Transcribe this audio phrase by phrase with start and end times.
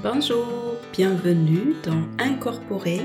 [0.00, 3.00] Bonjour, bienvenue dans Incorporer,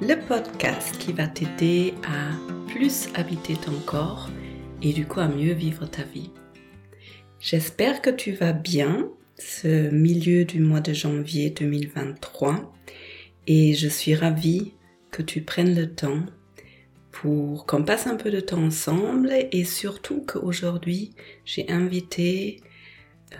[0.00, 2.32] le podcast qui va t'aider à
[2.66, 4.28] plus habiter ton corps
[4.82, 6.30] et du coup à mieux vivre ta vie.
[7.38, 9.08] J'espère que tu vas bien
[9.38, 12.74] ce milieu du mois de janvier 2023
[13.46, 14.72] et je suis ravie
[15.12, 16.24] que tu prennes le temps
[17.12, 21.12] pour qu'on passe un peu de temps ensemble et surtout qu'aujourd'hui
[21.44, 22.60] j'ai invité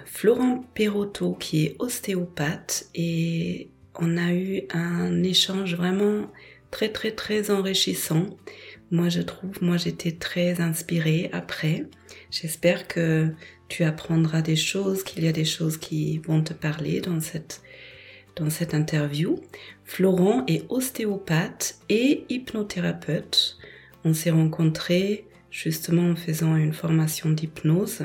[0.05, 6.31] Florent Perotto qui est ostéopathe et on a eu un échange vraiment
[6.71, 8.27] très très très enrichissant.
[8.91, 11.87] Moi je trouve, moi j'étais très inspirée après.
[12.31, 13.31] J'espère que
[13.69, 17.63] tu apprendras des choses, qu'il y a des choses qui vont te parler dans cette
[18.37, 19.41] dans cette interview.
[19.85, 23.59] Florent est ostéopathe et hypnothérapeute.
[24.05, 28.03] On s'est rencontrés justement en faisant une formation d'hypnose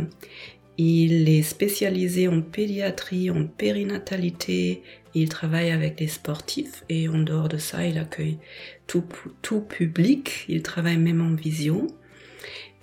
[0.82, 4.82] il est spécialisé en pédiatrie, en périnatalité.
[5.14, 8.38] Il travaille avec les sportifs et en dehors de ça, il accueille
[8.88, 9.04] tout,
[9.42, 10.46] tout public.
[10.48, 11.88] Il travaille même en visio.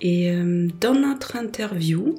[0.02, 2.16] Et euh, dans notre interview,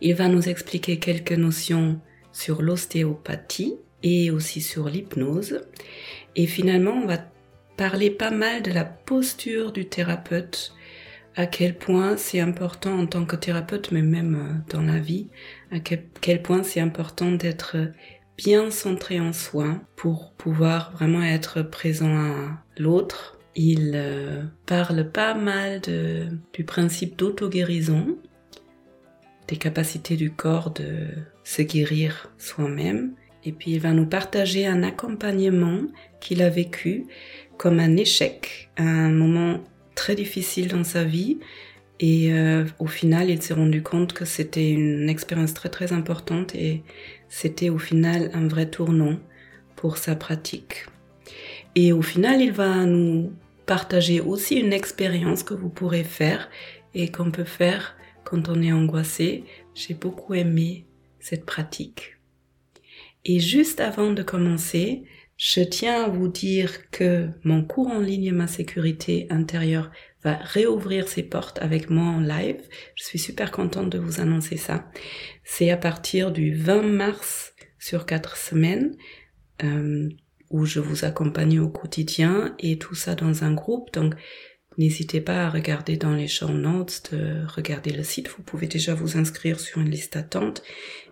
[0.00, 2.00] il va nous expliquer quelques notions
[2.32, 5.60] sur l'ostéopathie et aussi sur l'hypnose.
[6.34, 7.18] Et finalement, on va
[7.76, 10.72] parler pas mal de la posture du thérapeute
[11.36, 15.28] à quel point c'est important en tant que thérapeute, mais même euh, dans la vie,
[15.70, 17.76] à quel point c'est important d'être
[18.38, 23.38] bien centré en soi pour pouvoir vraiment être présent à l'autre.
[23.54, 25.80] Il euh, parle pas mal
[26.52, 28.16] du principe d'auto-guérison,
[29.48, 31.08] des capacités du corps de
[31.44, 33.14] se guérir soi-même.
[33.44, 35.82] Et puis il va nous partager un accompagnement
[36.20, 37.06] qu'il a vécu
[37.56, 39.60] comme un échec, un moment
[39.96, 41.38] très difficile dans sa vie.
[41.98, 46.54] Et euh, au final, il s'est rendu compte que c'était une expérience très très importante
[46.54, 46.82] et
[47.28, 49.18] c'était au final un vrai tournant
[49.74, 50.86] pour sa pratique.
[51.74, 53.32] Et au final, il va nous
[53.64, 56.48] partager aussi une expérience que vous pourrez faire
[56.94, 59.44] et qu'on peut faire quand on est angoissé.
[59.74, 60.84] J'ai beaucoup aimé
[61.18, 62.18] cette pratique.
[63.24, 65.02] Et juste avant de commencer,
[65.36, 69.90] je tiens à vous dire que mon cours en ligne Ma sécurité intérieure
[70.24, 72.60] va réouvrir ses portes avec moi en live.
[72.94, 74.90] Je suis super contente de vous annoncer ça.
[75.44, 78.96] C'est à partir du 20 mars sur quatre semaines
[79.62, 80.08] euh,
[80.50, 83.92] où je vous accompagne au quotidien et tout ça dans un groupe.
[83.92, 84.14] Donc
[84.78, 88.28] n'hésitez pas à regarder dans les show notes, de regarder le site.
[88.30, 90.62] Vous pouvez déjà vous inscrire sur une liste d'attente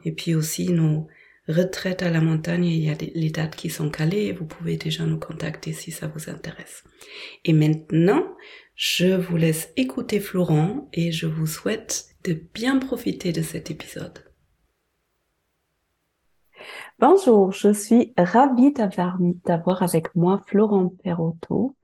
[0.06, 1.08] et puis aussi nos
[1.48, 4.76] retraite à la montagne, il y a les dates qui sont calées et vous pouvez
[4.76, 6.84] déjà nous contacter si ça vous intéresse.
[7.44, 8.24] Et maintenant,
[8.74, 14.24] je vous laisse écouter Florent et je vous souhaite de bien profiter de cet épisode.
[16.98, 21.76] Bonjour, je suis ravie d'avoir avec moi Florent Perotto,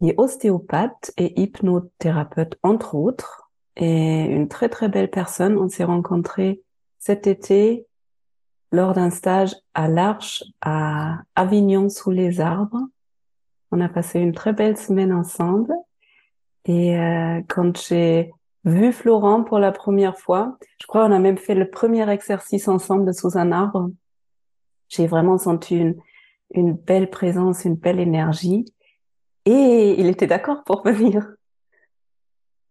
[0.00, 5.56] qui est ostéopathe et hypnothérapeute entre autres, et une très très belle personne.
[5.56, 6.62] On s'est rencontrés
[6.98, 7.87] cet été
[8.72, 12.82] lors d'un stage à l'Arche à Avignon sous les arbres.
[13.70, 15.72] On a passé une très belle semaine ensemble.
[16.64, 18.32] Et euh, quand j'ai
[18.64, 22.68] vu Florent pour la première fois, je crois qu'on a même fait le premier exercice
[22.68, 23.90] ensemble sous un arbre.
[24.88, 25.96] J'ai vraiment senti une,
[26.52, 28.66] une belle présence, une belle énergie.
[29.44, 31.26] Et il était d'accord pour venir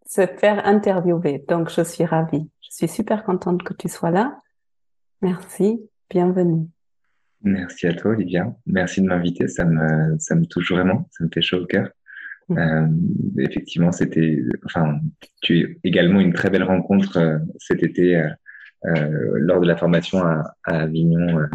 [0.07, 1.43] se faire interviewer.
[1.47, 2.49] Donc, je suis ravie.
[2.61, 4.39] Je suis super contente que tu sois là.
[5.21, 6.67] Merci, bienvenue.
[7.41, 8.55] Merci à toi, Olivia.
[8.65, 9.47] Merci de m'inviter.
[9.47, 11.07] Ça me, ça me touche vraiment.
[11.11, 11.89] Ça me fait chaud au cœur.
[12.49, 12.57] Mm.
[12.57, 12.87] Euh,
[13.39, 14.99] effectivement, c'était, enfin,
[15.41, 18.15] tu es également une très belle rencontre euh, cet été
[18.85, 21.47] euh, lors de la formation à, à Avignon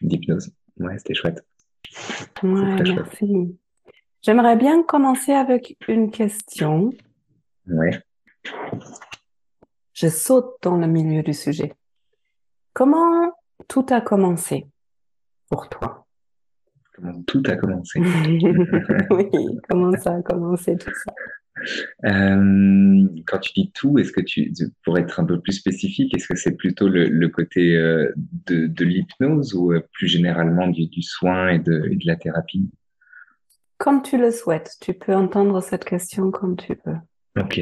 [0.00, 0.50] d'hypnose.
[0.78, 1.44] Ouais, c'était chouette.
[2.42, 3.58] Ouais, merci.
[4.22, 6.92] J'aimerais bien commencer avec une question.
[7.66, 8.00] Ouais.
[9.92, 11.74] Je saute dans le milieu du sujet.
[12.74, 13.32] Comment
[13.68, 14.66] tout a commencé
[15.50, 16.06] pour toi?
[16.94, 18.00] Comment tout a commencé?
[19.10, 19.28] Oui,
[19.68, 21.12] comment ça a commencé tout ça?
[22.06, 24.52] Euh, quand tu dis tout, est-ce que tu,
[24.84, 28.10] pour être un peu plus spécifique, est-ce que c'est plutôt le, côté euh,
[28.46, 32.70] de, l'hypnose ou euh, plus généralement du, soin et de, et de, la thérapie?
[33.76, 36.96] Comme tu le souhaites, tu peux entendre cette question comme tu veux.
[37.38, 37.60] Ok.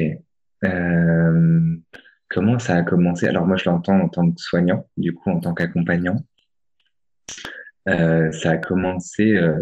[2.31, 3.27] Comment ça a commencé?
[3.27, 6.15] Alors moi, je l'entends en tant que soignant, du coup, en tant qu'accompagnant.
[7.89, 9.57] Euh, ça a commencé euh,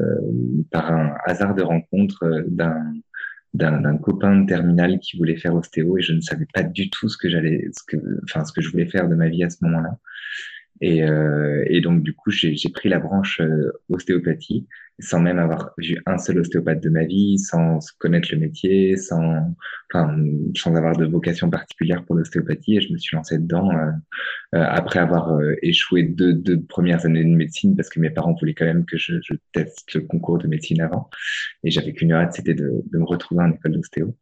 [0.71, 2.43] par un hasard de rencontre euh,
[3.53, 7.09] d'un copain de terminale qui voulait faire ostéo et je ne savais pas du tout
[7.09, 7.65] ce que j'allais,
[8.23, 9.97] enfin ce que je voulais faire de ma vie à ce moment-là.
[10.81, 14.67] Et, euh, et donc, du coup, j'ai pris la branche euh, ostéopathie
[14.99, 19.55] sans même avoir vu un seul ostéopathe de ma vie, sans connaître le métier, sans,
[19.91, 20.15] enfin,
[20.55, 22.77] sans avoir de vocation particulière pour l'ostéopathie.
[22.77, 23.91] Et je me suis lancé dedans euh,
[24.55, 28.35] euh après avoir euh, échoué deux, deux premières années de médecine parce que mes parents
[28.39, 31.09] voulaient quand même que je, je teste le concours de médecine avant.
[31.63, 34.15] Et j'avais qu'une hâte, c'était de, de, me retrouver en école d'ostéo.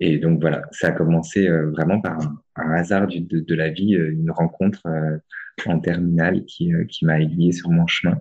[0.00, 2.18] Et donc voilà, ça a commencé euh, vraiment par
[2.56, 4.82] un, hasard du, de, de, la vie, une rencontre
[5.66, 8.20] en terminale qui, qui m'a aiguillé sur mon chemin.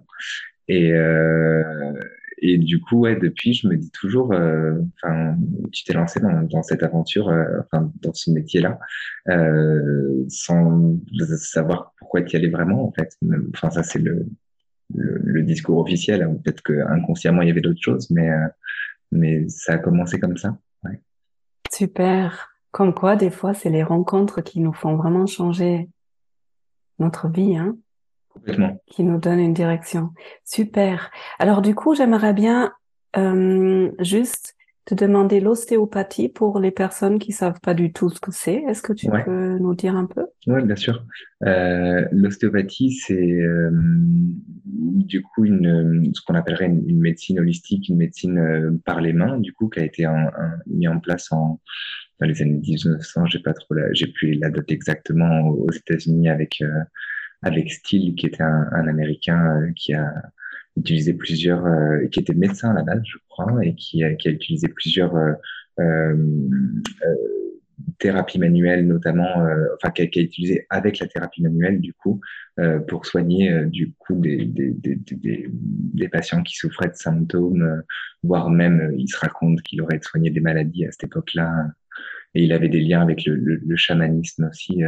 [0.67, 1.93] Et, euh,
[2.39, 4.79] et du coup, ouais, depuis, je me dis toujours, euh,
[5.71, 8.79] tu t'es lancé dans, dans cette aventure, euh, dans ce métier-là,
[9.29, 10.99] euh, sans
[11.37, 13.17] savoir pourquoi tu y allais vraiment, en fait.
[13.53, 14.27] Enfin, ça, c'est le,
[14.93, 16.23] le, le, discours officiel.
[16.23, 16.37] Hein.
[16.43, 18.29] Peut-être que inconsciemment, il y avait d'autres choses, mais,
[19.11, 20.57] mais ça a commencé comme ça.
[20.83, 20.99] Ouais.
[21.71, 22.49] Super.
[22.71, 25.89] Comme quoi, des fois, c'est les rencontres qui nous font vraiment changer
[26.99, 27.77] notre vie, hein.
[28.35, 28.81] Complètement.
[28.87, 30.09] Qui nous donne une direction.
[30.43, 31.09] Super.
[31.39, 32.73] Alors du coup, j'aimerais bien
[33.17, 38.31] euh, juste te demander l'ostéopathie pour les personnes qui savent pas du tout ce que
[38.31, 38.57] c'est.
[38.67, 40.27] Est-ce que tu peux nous dire un peu?
[40.45, 41.03] Oui, bien sûr.
[41.43, 48.79] Euh, l'ostéopathie, c'est euh, du coup une, ce qu'on appellerait une, médecine holistique, une médecine
[48.85, 51.59] par les mains, du coup, qui a été un, un, mis en place en
[52.19, 53.25] dans les années 1900.
[53.25, 56.61] J'ai pas trop, j'ai plus la date exactement aux États-Unis avec
[57.45, 60.11] euh, avec Steele, qui était un, un Américain euh, qui a
[60.77, 64.27] utilisé plusieurs, euh, qui était médecin à la base, je crois, et qui a, qui
[64.27, 65.33] a utilisé plusieurs euh,
[65.79, 66.15] euh,
[67.99, 72.21] thérapies manuelles, notamment, enfin, qui a, qui a, utilisé avec la thérapie manuelle, du coup,
[72.87, 77.83] pour soigner, du coup, des, des, des, des, des patients qui souffraient de symptômes,
[78.23, 81.67] voire même, il se raconte qu'il aurait soigné des maladies à cette époque-là.
[82.33, 84.81] Et il avait des liens avec le, le, le chamanisme aussi.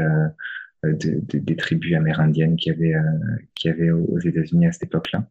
[0.85, 3.01] Euh, euh, de, de, des tribus amérindiennes qui avaient euh,
[3.56, 5.27] qui avaient aux États-Unis à cette époque-là.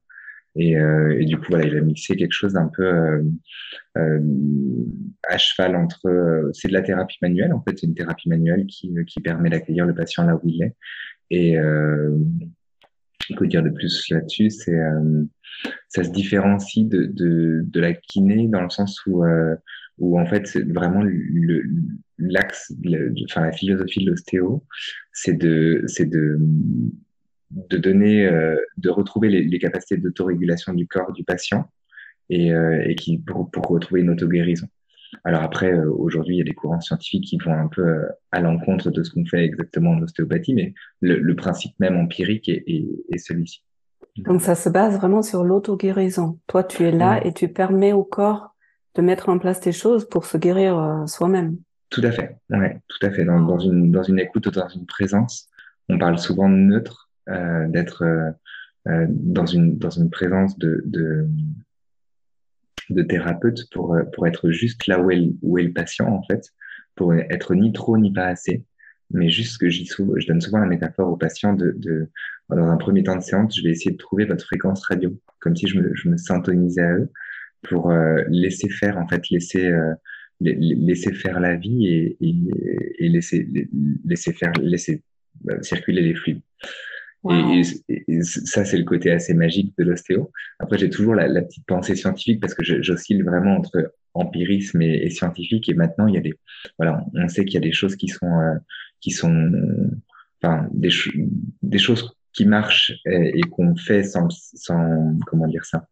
[0.59, 3.23] Et, euh, et, du coup, voilà, il a mixé quelque chose d'un peu euh,
[3.99, 4.21] euh,
[5.29, 6.51] à cheval entre.
[6.55, 9.85] c'est de la thérapie manuelle, en fait, c'est une thérapie manuelle qui, qui permet d'accueillir
[9.85, 10.75] le patient là où il est.
[11.31, 11.59] Et
[13.33, 14.79] euh, peut dire de plus là-dessus, c'est
[15.89, 19.25] ça se différencie de, de, de, la kiné dans le sens où
[19.99, 21.03] où en fait vraiment
[22.19, 22.73] l'axe,
[23.25, 24.65] enfin la philosophie de l'ostéo,
[25.13, 26.39] c'est de c'est de
[27.51, 31.71] de donner, euh, de retrouver les, les capacités d'autorégulation du corps du patient
[32.29, 34.67] et, euh, et qui pour, pour retrouver une auto-guérison.
[35.25, 38.07] Alors après, euh, aujourd'hui, il y a des courants scientifiques qui vont un peu euh,
[38.33, 42.49] à l'encontre de ce qu'on fait exactement en ostéopathie, mais le, le principe même empirique
[42.49, 43.63] est, est, est celui-ci.
[44.19, 46.39] Donc ça se base vraiment sur l'auto-guérison.
[46.47, 48.55] Toi, tu es là et tu permets au corps
[48.95, 51.59] de mettre en place des choses pour se guérir euh, soi-même.
[51.91, 53.25] Tout à fait, ouais, tout à fait.
[53.25, 55.49] Dans, dans, une, dans une écoute, dans une présence,
[55.89, 58.31] on parle souvent de neutre, euh, d'être euh
[59.09, 61.27] dans, une, dans une présence de, de,
[62.91, 66.23] de thérapeute pour, euh, pour être juste là où est, où est le patient, en
[66.23, 66.53] fait,
[66.95, 68.65] pour être ni trop ni pas assez,
[69.11, 72.09] mais juste que j'y je donne souvent la métaphore aux patients de, de,
[72.49, 75.57] dans un premier temps de séance, je vais essayer de trouver votre fréquence radio, comme
[75.57, 77.11] si je me, je me syntonisais à eux
[77.63, 79.95] pour euh, laisser faire, en fait, laisser, euh,
[80.41, 82.35] laisser faire la vie et, et,
[82.99, 83.49] et laisser,
[84.05, 85.03] laisser faire, laisser
[85.51, 86.43] euh, circuler les fluides.
[87.27, 87.55] Wow.
[87.55, 90.31] Et, et, ça, c'est le côté assez magique de l'ostéo.
[90.61, 95.05] Après, j'ai toujours la, la, petite pensée scientifique parce que j'oscille vraiment entre empirisme et,
[95.05, 95.69] et, scientifique.
[95.69, 96.35] Et maintenant, il y a des,
[96.79, 98.55] voilà, on sait qu'il y a des choses qui sont, euh,
[99.01, 99.53] qui sont,
[100.41, 100.91] enfin, des,
[101.63, 105.89] des choses qui marchent et, et qu'on fait sans, sans, comment dire ça,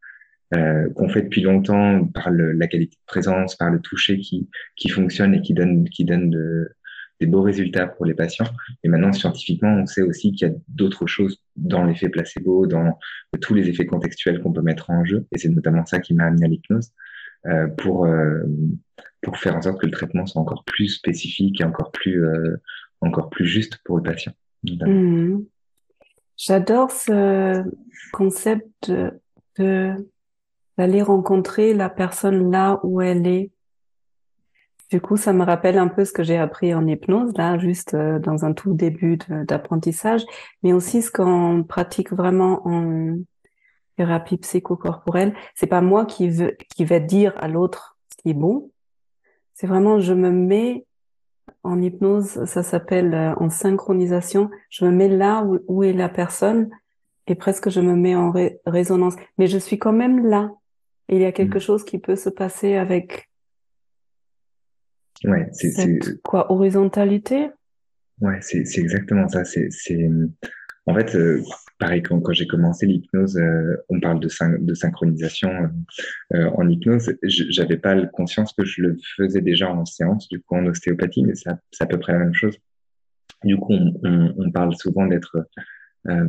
[0.55, 4.49] euh, qu'on fait depuis longtemps par le, la qualité de présence, par le toucher qui,
[4.77, 6.69] qui fonctionne et qui donne, qui donne de,
[7.21, 8.47] des beaux résultats pour les patients.
[8.83, 12.99] Et maintenant, scientifiquement, on sait aussi qu'il y a d'autres choses dans l'effet placebo, dans
[13.41, 15.27] tous les effets contextuels qu'on peut mettre en jeu.
[15.33, 16.93] Et c'est notamment ça qui m'a amené à l'hypnose
[17.47, 18.43] euh, pour, euh,
[19.21, 22.57] pour faire en sorte que le traitement soit encore plus spécifique et encore plus, euh,
[23.01, 24.33] encore plus juste pour le patient.
[24.65, 25.41] Mmh.
[26.37, 27.63] J'adore ce
[28.13, 28.91] concept
[29.59, 29.95] de
[30.77, 33.51] d'aller rencontrer la personne là où elle est.
[34.95, 37.95] Du coup, ça me rappelle un peu ce que j'ai appris en hypnose, là, juste
[37.95, 40.23] euh, dans un tout début d'apprentissage,
[40.63, 43.17] mais aussi ce qu'on pratique vraiment en
[43.97, 45.35] thérapie psychocorporelle.
[45.57, 48.71] C'est pas moi qui, veux, qui vais dire à l'autre ce qui est bon.
[49.53, 50.87] C'est vraiment, je me mets
[51.65, 54.49] en hypnose, ça s'appelle euh, en synchronisation.
[54.71, 56.71] Je me mets là où, où, est la personne
[57.27, 59.17] et presque je me mets en ré résonance.
[59.39, 60.53] Mais je suis quand même là.
[61.09, 61.63] Et il y a quelque mmh.
[61.63, 63.29] chose qui peut se passer avec
[65.25, 67.51] ouais, c'est quoi horizontalité?
[68.21, 69.45] Ouais, c'est exactement ça.
[69.45, 69.69] C'est
[70.87, 71.17] en fait,
[71.79, 73.41] pareil, quand, quand j'ai commencé l'hypnose,
[73.89, 74.29] on parle de,
[74.59, 75.71] de synchronisation
[76.33, 77.15] en hypnose.
[77.23, 81.35] J'avais pas conscience que je le faisais déjà en séance, du coup en ostéopathie, mais
[81.35, 81.51] c'est
[81.83, 82.57] à, peu près la même chose.
[83.43, 85.47] Du coup, on, on parle souvent d'être
[86.09, 86.29] euh,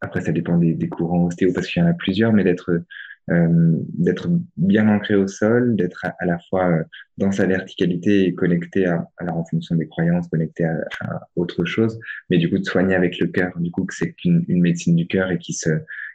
[0.00, 2.72] après, ça dépend des, des courants ostéo parce qu'il y en a plusieurs, mais d'être
[2.72, 2.84] euh,
[3.28, 6.82] d'être bien ancré au sol, d'être à, la fois euh,
[7.18, 11.98] dans sa verticalité et connecté à, alors en fonction des croyances, connecté à, autre chose,
[12.30, 14.96] mais du coup de soigner avec le cœur, du coup que c'est une, une, médecine
[14.96, 15.70] du cœur et qui se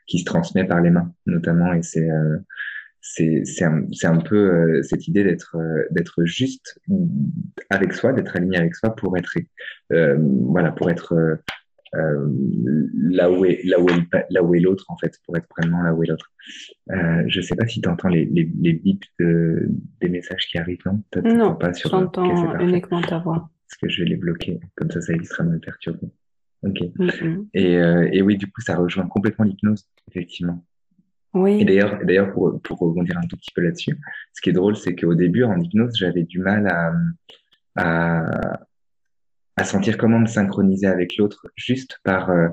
[0.05, 1.73] qui se transmet par les mains notamment.
[1.73, 2.37] Et c'est euh,
[3.01, 6.79] c'est un, un, peu euh, cette idée d'être euh, d'être juste
[7.69, 9.33] avec soi, d'être aligné avec soi pour être
[9.89, 11.35] voilà pour être euh,
[11.93, 15.81] là où est là où est, là où est l'autre en fait pour être vraiment
[15.81, 16.31] là où est l'autre.
[16.91, 19.69] Euh, je sais pas si tu entends les, les, les bips de,
[20.01, 21.01] des messages qui arrivent non?
[21.23, 23.49] Non pas sur j'entends uniquement ta voix.
[23.67, 26.07] Parce que je vais les bloquer comme ça ça évitera de me perturber.
[26.63, 26.81] Ok.
[27.53, 30.63] Et, euh, et oui du coup ça rejoint complètement l'hypnose effectivement.
[31.33, 31.61] Oui.
[31.61, 33.95] Et d'ailleurs, d'ailleurs pour, pour rebondir un tout petit peu là-dessus,
[34.33, 36.93] ce qui est drôle, c'est qu'au début, en hypnose, j'avais du mal à,
[37.75, 38.61] à,
[39.57, 42.47] à sentir comment me synchroniser avec l'autre juste par euh,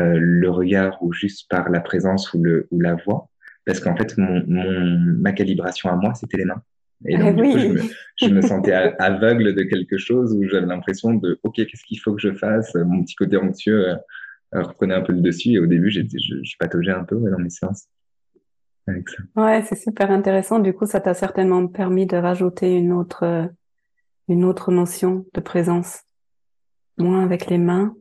[0.00, 3.28] euh, le regard ou juste par la présence ou, le, ou la voix.
[3.64, 6.62] Parce qu'en fait, mon, mon, ma calibration à moi, c'était les mains.
[7.06, 7.80] Et donc, ah du coup, je me,
[8.16, 12.14] je me, sentais aveugle de quelque chose où j'avais l'impression de, OK, qu'est-ce qu'il faut
[12.14, 12.74] que je fasse?
[12.74, 13.96] Mon petit côté anxieux euh,
[14.52, 15.52] reprenait un peu le dessus.
[15.52, 17.86] Et au début, je, je pataugeais un peu dans mes séances.
[18.86, 19.22] Avec ça.
[19.36, 20.58] Ouais, c'est super intéressant.
[20.58, 23.48] Du coup, ça t'a certainement permis de rajouter une autre,
[24.28, 26.04] une autre notion de présence
[26.98, 27.94] moins avec les mains.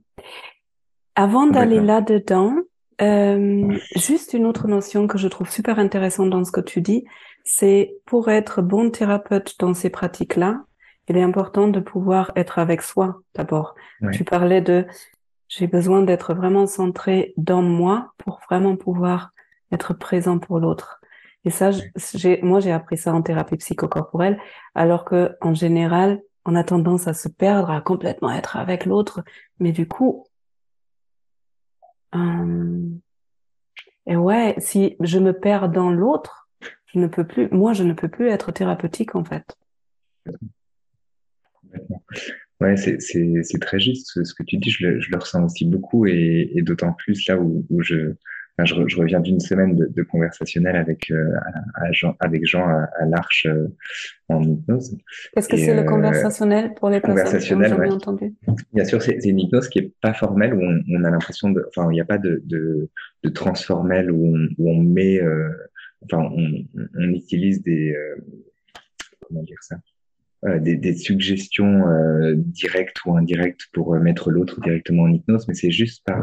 [1.16, 2.56] Avant d'aller là-dedans,
[3.02, 7.06] euh, juste une autre notion que je trouve super intéressante dans ce que tu dis,
[7.44, 10.64] c'est pour être bon thérapeute dans ces pratiques-là,
[11.10, 13.76] il est important de pouvoir être avec soi d'abord.
[14.14, 14.86] Tu parlais de
[15.50, 19.32] j'ai besoin d'être vraiment centré dans moi pour vraiment pouvoir
[19.72, 21.00] être présent pour l'autre.
[21.46, 21.72] Et ça,
[22.16, 24.40] j'ai, moi, j'ai appris ça en thérapie psychocorporelle,
[24.76, 29.24] alors que en général, on a tendance à se perdre, à complètement être avec l'autre,
[29.60, 30.26] mais du coup,
[32.16, 32.90] euh,
[34.06, 36.50] et ouais, si je me perds dans l'autre,
[36.88, 39.58] je ne peux plus, moi, je ne peux plus être thérapeutique en fait.
[42.60, 46.94] Ouais, c'est très juste ce que tu dis, je le, ressens aussi beaucoup et, d'autant
[46.94, 48.16] plus là où je,
[48.60, 51.32] je, je, reviens d'une semaine de, de, conversationnel avec, euh,
[51.76, 53.68] à, Jean, avec Jean à, à l'Arche euh,
[54.30, 54.98] en hypnose.
[55.34, 58.36] Qu'est-ce que c'est le euh, conversationnel pour les ont jamais entendu?
[58.74, 61.66] Bien sûr, c'est une hypnose qui est pas formelle, où on, on a l'impression de...
[61.70, 62.90] Enfin, il n'y a pas de, de,
[63.24, 65.20] de transformel où on, où on met...
[66.04, 67.96] enfin, on, on, utilise des...
[69.28, 69.78] comment dire ça?
[69.78, 69.93] euh,
[70.60, 75.72] des, des, suggestions euh, directes ou indirectes pour mettre l'autre directement en hypnose, mais c'est
[75.72, 76.22] juste par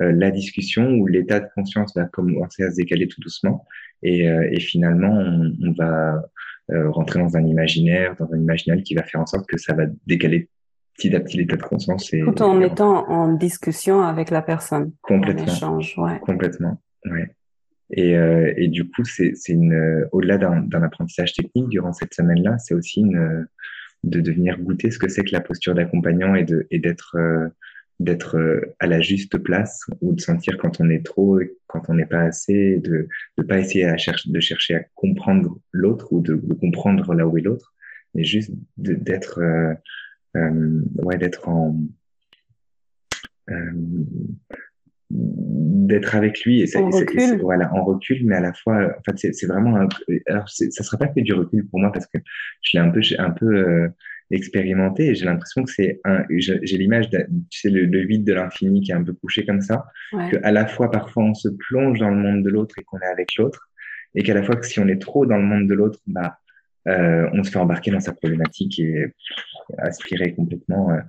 [0.00, 3.66] euh, la discussion où l'état de conscience va commencer à se décaler tout doucement
[4.02, 6.22] et, euh, et finalement on, on va
[6.70, 9.74] euh, rentrer dans un imaginaire, dans un imaginal qui va faire en sorte que ça
[9.74, 10.48] va décaler
[10.96, 12.12] petit à petit l'état de conscience.
[12.14, 14.92] Et, Tout en étant en discussion avec la personne.
[15.02, 15.44] Complètement.
[15.44, 16.18] Échange, ouais.
[16.20, 17.34] Complètement, ouais.
[17.92, 22.74] Et, euh, et du coup, c'est une au-delà d'un apprentissage technique durant cette semaine-là, c'est
[22.74, 23.46] aussi une,
[24.02, 27.16] de devenir goûter ce que c'est que la posture d'accompagnant et et d'être
[28.02, 31.94] d'être euh, à la juste place ou de sentir quand on est trop, quand on
[31.94, 33.08] n'est pas assez, de
[33.38, 33.86] ne pas essayer
[34.26, 37.74] de chercher à comprendre l'autre ou de, comprendre là où est l'autre,
[38.14, 39.74] mais juste d'être euh,
[40.36, 41.78] euh, ouais, d'être en
[43.50, 43.72] euh,
[45.12, 47.40] d'être avec lui et ça, en recul.
[47.42, 49.88] voilà en recul mais à la fois en fait c'est vraiment un,
[50.26, 52.18] alors ça sera pas que du recul pour moi parce que
[52.62, 53.88] je l'ai un peu un peu euh,
[54.30, 57.18] expérimenté et j'ai l'impression que c'est un, j'ai l'image, tu
[57.50, 60.30] sais, le, le vide de l'infini qui est un peu couché comme ça, ouais.
[60.30, 62.98] que à la fois parfois on se plonge dans le monde de l'autre et qu'on
[63.00, 63.68] est avec l'autre,
[64.14, 66.38] et qu'à la fois que si on est trop dans le monde de l'autre, bah,
[66.88, 69.06] euh, on se fait embarquer dans sa problématique et
[69.78, 71.00] aspirer complètement euh,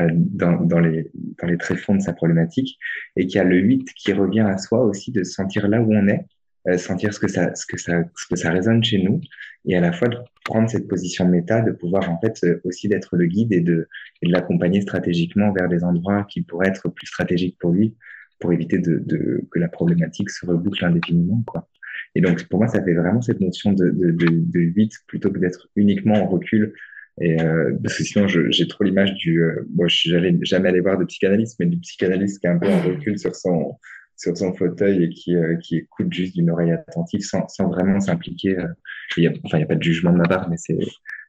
[0.00, 2.78] euh, dans, dans, les, dans les tréfonds de sa problématique,
[3.16, 5.80] et qu'il y a le 8 qui revient à soi aussi de se sentir là
[5.80, 6.26] où on est,
[6.68, 9.20] euh, sentir ce que ça, ce que ça, ce que ça résonne chez nous,
[9.66, 12.88] et à la fois de prendre cette position méta, de pouvoir en fait euh, aussi
[12.88, 13.88] d'être le guide et de,
[14.22, 17.94] et de l'accompagner stratégiquement vers des endroits qui pourraient être plus stratégiques pour lui,
[18.40, 21.68] pour éviter de, de que la problématique se reboucle indéfiniment, quoi.
[22.14, 25.30] Et donc pour moi, ça fait vraiment cette notion de, de, de, de vite plutôt
[25.30, 26.74] que d'être uniquement en recul.
[27.20, 29.40] Et euh, parce que sinon, j'ai trop l'image du.
[29.42, 32.50] Euh, moi, je suis jamais, jamais allé voir de psychanalyste, mais du psychanalyste qui est
[32.50, 33.76] un peu en recul sur son
[34.16, 38.00] sur son fauteuil et qui, euh, qui écoute juste d'une oreille attentive sans, sans vraiment
[38.00, 38.58] s'impliquer.
[38.58, 38.68] Euh,
[39.16, 40.78] y a, enfin, il n'y a pas de jugement de ma part, mais c'est,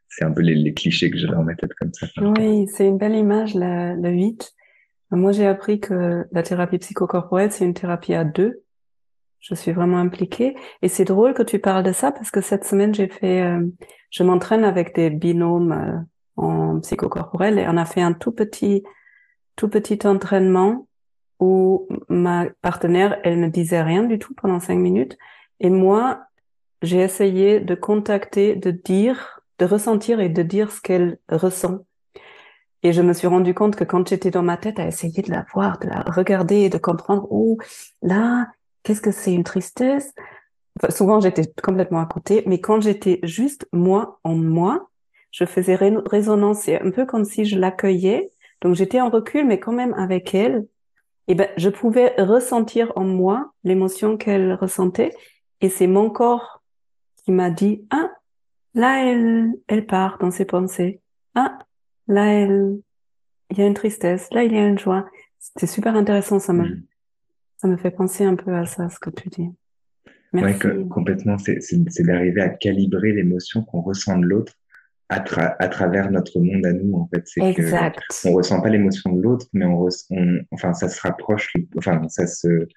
[0.07, 2.07] c'est un peu les, les clichés que j'ai dans ma tête comme ça.
[2.21, 4.53] Oui, c'est une belle image, la, le 8.
[5.11, 8.61] Moi, j'ai appris que la thérapie psychocorporelle, c'est une thérapie à deux.
[9.47, 10.55] Je suis vraiment impliquée.
[10.81, 13.63] Et c'est drôle que tu parles de ça parce que cette semaine, j'ai fait, euh,
[14.09, 18.81] je m'entraîne avec des binômes euh, en psychocorporel et on a fait un tout petit,
[19.55, 20.87] tout petit entraînement
[21.39, 25.15] où ma partenaire, elle ne disait rien du tout pendant cinq minutes.
[25.59, 26.21] Et moi,
[26.81, 31.85] j'ai essayé de contacter, de dire, de ressentir et de dire ce qu'elle ressent.
[32.81, 35.31] Et je me suis rendu compte que quand j'étais dans ma tête à essayer de
[35.31, 37.59] la voir, de la regarder et de comprendre, oh,
[38.01, 38.47] là,
[38.85, 40.13] qu'est-ce que c'est une tristesse?
[40.89, 44.89] souvent, j'étais complètement à côté, mais quand j'étais juste moi en moi,
[45.31, 46.61] je faisais résonance.
[46.61, 48.31] C'est un peu comme si je l'accueillais.
[48.61, 50.67] Donc, j'étais en recul, mais quand même avec elle.
[51.27, 55.13] Et ben, je pouvais ressentir en moi l'émotion qu'elle ressentait.
[55.61, 56.61] Et c'est mon corps
[57.23, 58.09] qui m'a dit, ah,
[58.73, 61.01] là, elle, elle part dans ses pensées.
[61.35, 61.57] Ah,
[62.07, 62.79] là, elle,
[63.49, 64.27] il y a une tristesse.
[64.31, 65.05] Là, il y a une joie.
[65.39, 66.39] C'était super intéressant.
[66.39, 66.83] Ça me, mm.
[67.57, 69.49] Ça me fait penser un peu à ça, ce que tu dis.
[70.33, 70.67] Merci.
[70.67, 71.37] Ouais, complètement.
[71.37, 74.53] C'est d'arriver à calibrer l'émotion qu'on ressent de l'autre
[75.09, 77.25] à, à, travers notre monde à nous, en fait.
[77.37, 77.99] Exact.
[78.25, 82.27] on ressent pas l'émotion de l'autre, mais on, on, enfin, ça se rapproche, enfin, ça
[82.27, 82.67] se,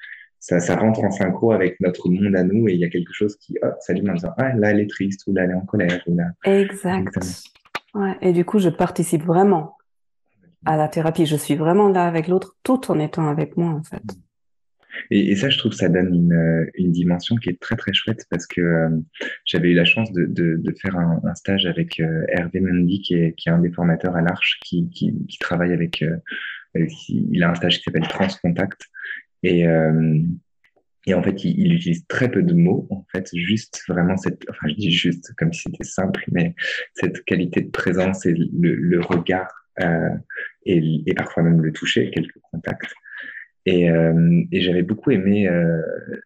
[0.41, 3.13] ça, ça rentre en synchro avec notre monde à nous et il y a quelque
[3.13, 5.55] chose qui hop, s'allume en disant ah là elle est triste ou là elle est
[5.55, 7.19] en colère ou là exact
[7.95, 8.17] ouais.
[8.21, 9.77] et du coup je participe vraiment
[10.65, 13.83] à la thérapie je suis vraiment là avec l'autre tout en étant avec moi en
[13.83, 14.03] fait
[15.11, 18.47] et, ça, je trouve, ça donne une, une, dimension qui est très très chouette parce
[18.47, 18.89] que euh,
[19.45, 23.59] j'avais eu la chance de, faire un, stage avec euh, Hervé Mendy, qui est, un
[23.59, 24.91] des formateurs à l'Arche, qui,
[25.41, 26.17] travaille avec, euh,
[27.09, 28.89] il a un stage qui s'appelle Transcontact
[29.43, 30.21] et, euh,
[31.11, 34.69] en fait, il, il, utilise très peu de mots, en fait, juste vraiment cette, enfin,
[34.69, 36.55] je dis juste comme si c'était simple, mais
[36.95, 39.49] cette qualité de présence et le, regard
[39.81, 40.11] euh,
[40.67, 42.93] et, parfois même le toucher, quelques contacts.
[43.69, 45.83] Et, euh, et j'avais beaucoup aimé euh,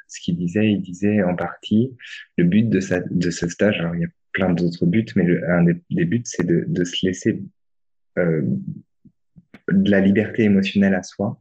[0.07, 0.71] ce qu'il disait.
[0.71, 1.91] Il disait en partie
[2.37, 3.81] le but de, ce stage.
[3.81, 7.43] Alors, il y a plein d'autres buts, mais un des, buts, c'est de, se laisser
[8.17, 8.43] euh,
[9.69, 11.41] de la liberté émotionnelle à soi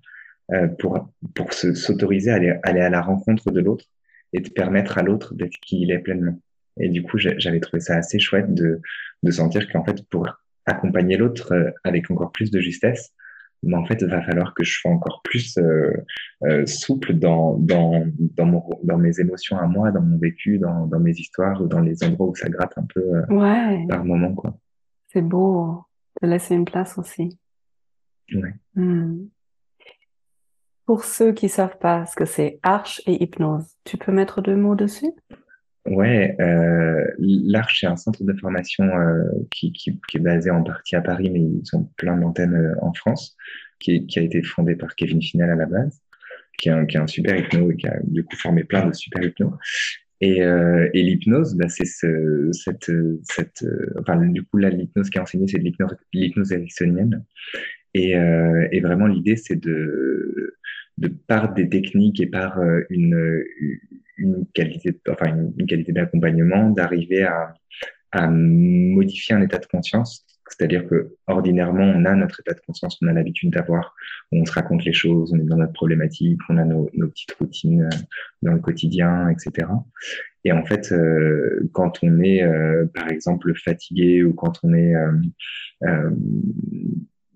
[0.79, 3.85] pour, pour s'autoriser à aller, à la rencontre de l'autre
[4.33, 6.41] et de permettre à l'autre d'être qui il est pleinement.
[6.79, 8.81] Et du coup, j'avais trouvé ça assez chouette de,
[9.21, 10.27] de sentir qu'en fait, pour
[10.65, 13.13] accompagner l'autre avec encore plus de justesse,
[13.63, 15.91] mais en fait, il va falloir que je sois encore plus euh,
[16.43, 20.87] euh, souple dans, dans, dans, mon, dans mes émotions à moi, dans mon vécu, dans,
[20.87, 23.85] dans mes histoires ou dans les endroits où ça gratte un peu euh, ouais.
[23.87, 24.33] par moment.
[24.33, 24.57] quoi.
[25.07, 25.83] C'est beau
[26.21, 27.37] de laisser une place aussi.
[28.33, 28.53] Ouais.
[28.75, 29.27] Hmm.
[30.85, 34.55] Pour ceux qui savent pas ce que c'est arche et hypnose, tu peux mettre deux
[34.55, 35.11] mots dessus?
[35.87, 40.63] Ouais, euh, l'Arche, c'est un centre de formation euh, qui, qui, qui, est basé en
[40.63, 43.35] partie à Paris, mais ils ont plein d'antennes euh, en France,
[43.79, 45.99] qui, qui, a été fondé par Kevin Finel à la base,
[46.59, 48.85] qui est un, qui est un super hypno et qui a du coup formé plein
[48.87, 49.53] de super hypnos.
[50.21, 52.91] Et, euh, et l'hypnose, bah, c'est ce, cette,
[53.23, 53.65] cette,
[53.99, 55.71] enfin, du coup, là, l'hypnose qui est enseignée, c'est de
[56.13, 57.25] l'hypnose ericksonienne.
[57.93, 60.57] Et, euh, et vraiment, l'idée, c'est de,
[60.97, 63.43] de par des techniques et par euh, une,
[64.21, 67.53] une qualité, enfin une, qualité d'accompagnement, d'arriver à,
[68.11, 70.25] à modifier un état de conscience.
[70.51, 73.95] C'est-à-dire que ordinairement, on a notre état de conscience, on a l'habitude d'avoir,
[74.31, 77.83] on se raconte les choses, on est dans notre problématique, on a nos, petites routines
[77.83, 77.97] euh,
[78.41, 79.67] dans le quotidien, etc.
[80.43, 84.93] Et en fait, euh, quand on est, euh, par exemple, fatigué ou quand on est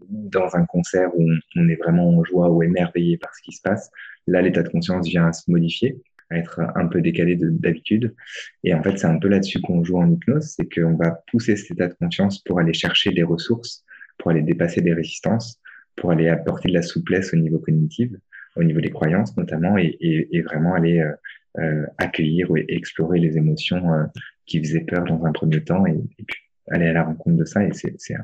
[0.08, 3.62] dans un concert où on, est vraiment en joie ou émerveillé par ce qui se
[3.62, 3.90] passe,
[4.28, 5.98] là, l'état de conscience vient à se modifier,
[6.30, 8.16] à être un peu décalé d'habitude.
[8.64, 11.56] Et en fait, c'est un peu là-dessus qu'on joue en hypnose, c'est qu'on va pousser
[11.56, 13.84] cet état de conscience pour aller chercher des ressources,
[14.18, 15.60] pour aller dépasser des résistances,
[15.96, 18.12] pour aller apporter de la souplesse au niveau cognitif,
[18.56, 21.12] au niveau des croyances notamment, et, et, et vraiment aller euh,
[21.60, 24.04] euh accueillir ou explorer les émotions euh,
[24.46, 26.40] qui faisaient peur dans un premier temps, et, puis
[26.72, 27.64] aller à la rencontre de ça.
[27.64, 28.16] Et c'est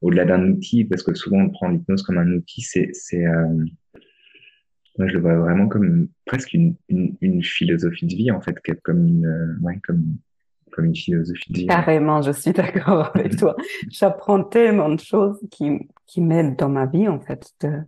[0.00, 3.64] au-delà d'un outil, parce que souvent on prend l'hypnose comme un outil, c'est, c'est euh,
[4.98, 8.56] moi je le vois vraiment comme presque une, une, une, philosophie de vie en fait,
[8.82, 10.16] comme une, euh, ouais, comme,
[10.72, 11.66] comme une philosophie de vie.
[11.66, 13.56] Carrément, je suis d'accord avec toi.
[13.90, 17.80] J'apprends tellement de choses qui, qui m'aident dans ma vie en fait, de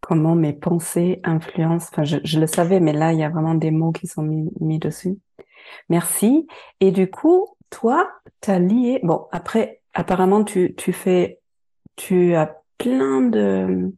[0.00, 1.88] comment mes pensées influencent.
[1.92, 4.22] Enfin, je, je le savais, mais là il y a vraiment des mots qui sont
[4.22, 5.16] mis, mis dessus.
[5.88, 6.46] Merci.
[6.80, 8.10] Et du coup, toi,
[8.40, 11.40] tu as lié, bon, après, apparemment, tu, tu fais,
[11.96, 13.92] tu as plein de,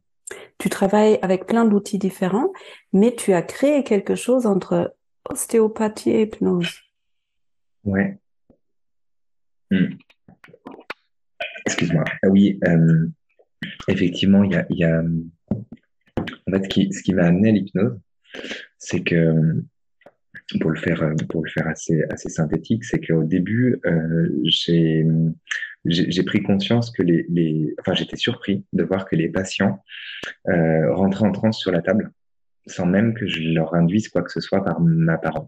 [0.58, 2.52] tu travailles avec plein d'outils différents,
[2.92, 4.94] mais tu as créé quelque chose entre
[5.28, 6.80] ostéopathie et hypnose.
[7.84, 8.18] Ouais.
[9.70, 9.94] Hmm.
[11.66, 12.04] Excuse-moi.
[12.22, 13.06] Ah oui, euh,
[13.88, 15.02] effectivement, il y a,
[15.50, 17.98] En fait, ce qui, qui m'a amené à l'hypnose,
[18.78, 19.62] c'est que
[20.60, 25.04] pour le faire, pour le faire assez, assez synthétique, c'est qu'au début, euh, j'ai,
[25.84, 29.82] j'ai pris conscience que les, les enfin, j'étais surpris de voir que les patients
[30.48, 32.12] euh, rentraient en transe sur la table
[32.66, 35.46] sans même que je leur induise quoi que ce soit par ma parole.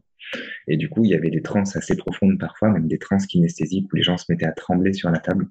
[0.67, 3.93] Et du coup, il y avait des transes assez profondes parfois, même des transes kinesthésiques
[3.93, 5.49] où les gens se mettaient à trembler sur la table.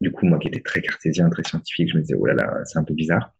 [0.00, 2.64] Du coup, moi qui étais très cartésien, très scientifique, je me disais, oh là là,
[2.64, 3.32] c'est un peu bizarre.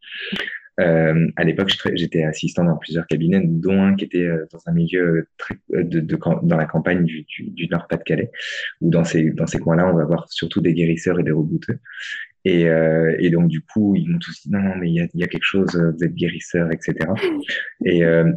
[0.81, 4.73] Euh, à l'époque, j'étais assistant dans plusieurs cabinets, dont un qui était euh, dans un
[4.73, 8.31] milieu très, euh, de, de, dans la campagne du, du, du Nord-Pas-de-Calais,
[8.81, 11.79] où dans ces, dans ces coins-là, on va voir surtout des guérisseurs et des rebouteux.
[12.45, 15.01] Et, euh, et donc, du coup, ils m'ont tous dit non, non, mais il y
[15.01, 16.95] a, y a, quelque chose, vous êtes guérisseur, etc.
[17.85, 18.31] Et euh,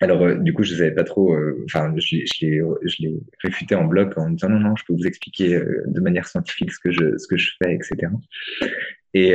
[0.00, 4.16] alors, du coup, je ne savais pas trop, enfin, je, je l'ai réfuté en bloc
[4.16, 7.28] en disant non, non, je peux vous expliquer de manière scientifique ce que je, ce
[7.28, 8.10] que je fais, etc.
[9.12, 9.34] Et,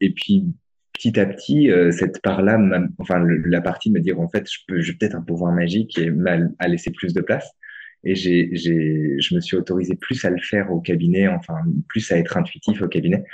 [0.00, 0.46] et puis,
[0.92, 2.58] petit à petit, euh, cette part-là,
[2.98, 5.98] enfin la partie de me dire en fait, je peux, j'ai peut-être un pouvoir magique
[5.98, 6.12] et
[6.58, 7.50] à laisser plus de place.
[8.04, 11.54] Et j'ai, j'ai, je me suis autorisé plus à le faire au cabinet, enfin
[11.88, 13.24] plus à être intuitif au cabinet,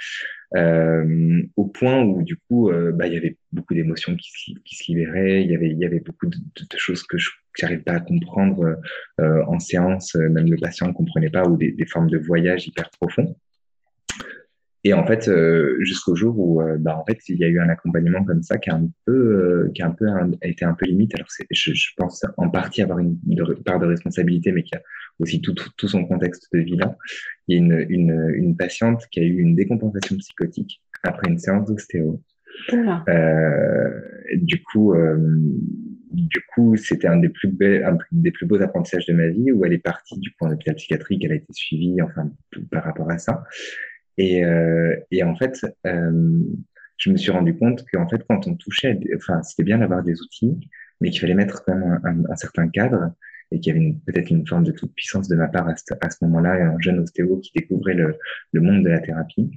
[0.56, 4.76] euh, au point où du coup, euh, bah, il y avait beaucoup d'émotions qui, qui,
[4.76, 7.82] se libéraient, il y avait, il y avait beaucoup de, de, choses que je n'arrivais
[7.82, 8.78] pas à comprendre
[9.20, 12.66] euh, en séance, même le patient ne comprenait pas, ou des, des formes de voyage
[12.66, 13.36] hyper profonds.
[14.84, 17.58] Et en fait, euh, jusqu'au jour où, euh, bah, en fait, il y a eu
[17.58, 20.64] un accompagnement comme ça qui a un peu, euh, qui a un peu a été
[20.64, 21.14] un peu limite.
[21.14, 23.18] Alors, je, je, pense en partie avoir une,
[23.64, 24.82] part de responsabilité, mais qui a
[25.18, 26.96] aussi tout, tout, tout, son contexte de vie là.
[27.48, 31.38] Il y a une, une, une, patiente qui a eu une décompensation psychotique après une
[31.38, 32.22] séance d'ostéo.
[32.72, 33.90] Euh,
[34.34, 34.94] du coup,
[36.12, 37.50] du coup, c'était un des plus
[37.84, 40.54] un des plus beaux apprentissages de ma vie où elle est partie du point de
[40.54, 42.30] vue psychiatrique, elle a été suivie, enfin,
[42.70, 43.44] par rapport à ça.
[44.18, 46.42] Et, euh, et en fait, euh,
[46.98, 50.20] je me suis rendu compte qu'en fait, quand on touchait, enfin, c'était bien d'avoir des
[50.20, 50.58] outils,
[51.00, 53.12] mais qu'il fallait mettre quand même un, certain cadre
[53.52, 56.24] et qu'il y avait peut-être une forme de toute puissance de ma part à ce,
[56.24, 58.18] moment-là, un jeune ostéo qui découvrait le,
[58.54, 59.50] monde de la thérapie.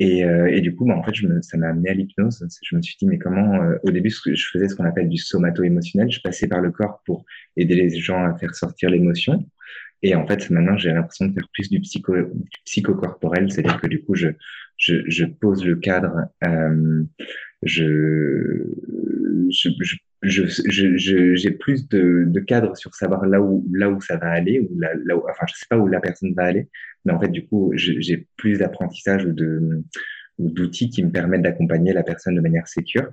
[0.00, 2.44] Et, euh, et, du coup, bah, en fait, ça m'a amené à l'hypnose.
[2.62, 6.10] Je me suis dit, mais comment Au début, je faisais ce qu'on appelle du somato-émotionnel.
[6.10, 7.24] Je passais par le corps pour
[7.56, 9.46] aider les gens à faire sortir l'émotion.
[10.04, 12.14] Et en fait, maintenant, j'ai l'impression de faire plus du, psycho,
[12.66, 17.02] psychocorporel, c'est-à-dire que du coup, je, pose le cadre, euh,
[17.62, 18.66] je,
[20.22, 25.16] j'ai plus de, cadre sur savoir là où, là où ça va aller, ou là,
[25.16, 26.68] où, enfin, je sais pas où la personne va aller,
[27.06, 29.32] mais en fait, du coup, j'ai plus d'apprentissage ou
[30.38, 33.10] d'outils qui me permettent d'accompagner la personne de manière sécure.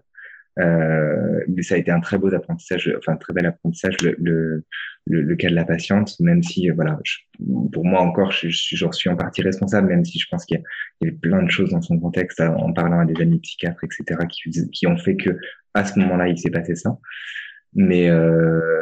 [0.60, 4.16] Euh, mais ça a été un très beau apprentissage, enfin un très bel apprentissage le,
[4.20, 7.20] le, le, cas de la patiente, même si euh, voilà, je,
[7.72, 10.58] pour moi encore, j'en je, je, suis en partie responsable, même si je pense qu'il
[10.58, 13.84] y, y, avait plein de choses dans son contexte en parlant à des amis psychiatres,
[13.84, 15.38] etc., qui, qui ont fait que
[15.74, 16.98] à ce moment-là, il s'est passé ça.
[17.74, 18.82] Mais euh,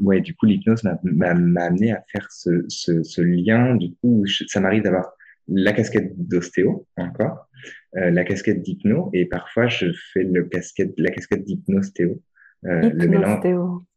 [0.00, 3.76] ouais, du coup, l'hypnose m'a amené à faire ce, ce, ce lien.
[3.76, 5.15] Du coup, je, ça m'arrive d'avoir
[5.48, 7.48] la casquette d'ostéo encore,
[7.96, 12.20] euh, la casquette d'hypno, et parfois je fais le casquette, la casquette d'hypnostéo,
[12.64, 13.40] euh, le, mélange,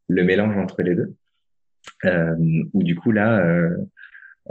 [0.08, 1.14] le mélange entre les deux.
[2.04, 2.36] Euh,
[2.74, 3.74] où du coup là, euh,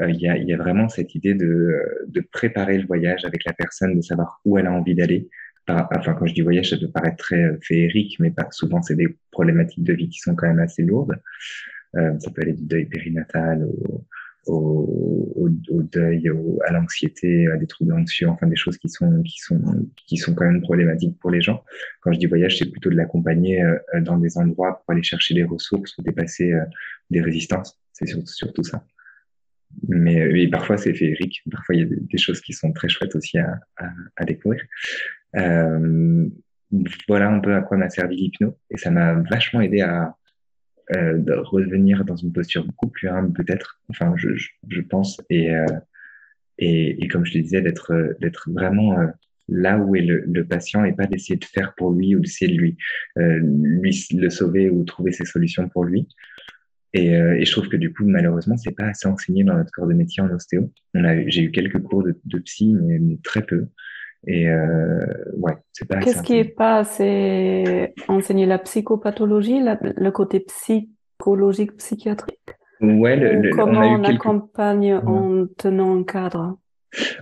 [0.08, 3.54] il y, a, y, a, vraiment cette idée de, de, préparer le voyage avec la
[3.54, 5.30] personne, de savoir où elle a envie d'aller.
[5.68, 9.16] Enfin, quand je dis voyage, ça peut paraître très féerique, mais pas souvent, c'est des
[9.30, 11.22] problématiques de vie qui sont quand même assez lourdes.
[11.94, 14.04] ça peut aller du deuil périnatal au,
[14.48, 18.90] au, au, au deuil, au, à l'anxiété, à des troubles anxieux, enfin des choses qui
[18.90, 19.62] sont qui sont
[20.08, 21.64] qui sont quand même problématiques pour les gens.
[22.02, 25.34] Quand je dis voyage, c'est plutôt de l'accompagner euh, dans des endroits pour aller chercher
[25.36, 26.66] des ressources ou dépasser euh,
[27.10, 27.80] des résistances.
[27.94, 28.84] C'est surtout, surtout ça.
[29.88, 31.44] Mais, parfois c'est féerique.
[31.52, 34.26] Parfois il y a des, des, choses qui sont très chouettes aussi à, à, à
[34.26, 34.64] découvrir.
[35.36, 36.28] Euh,
[37.08, 40.16] voilà un peu à quoi m'a servi l'hypno et ça m'a vachement aidé à
[40.92, 44.30] de revenir dans une posture beaucoup plus humble peut-être, enfin je,
[44.68, 45.66] je, pense, et, euh,
[46.58, 49.08] et, et, comme je le disais, d'être d'être vraiment euh,
[49.48, 52.60] là où est le, patient et pas d'essayer de faire pour lui ou d'essayer de
[52.60, 52.78] lui,
[53.18, 56.08] euh, lui le sauver ou trouver ses solutions pour lui.
[56.94, 59.72] Et, euh, et, je trouve que du coup, malheureusement, c'est pas assez enseigné dans notre
[59.72, 60.72] corps de métier en ostéo.
[61.28, 63.68] J'ai eu quelques cours de psy, mais très peu.
[64.28, 65.06] Et euh,
[65.38, 66.00] ouais, c'est pas.
[66.00, 68.46] Qu'est-ce qui est pas assez enseigné?
[68.46, 72.38] La psychopathologie, la, le côté psychologique, psychiatrique?
[72.82, 74.26] Ouais, le, le, comment on, on quelques...
[74.26, 75.02] accompagne ouais.
[75.06, 76.58] en tenant un cadre?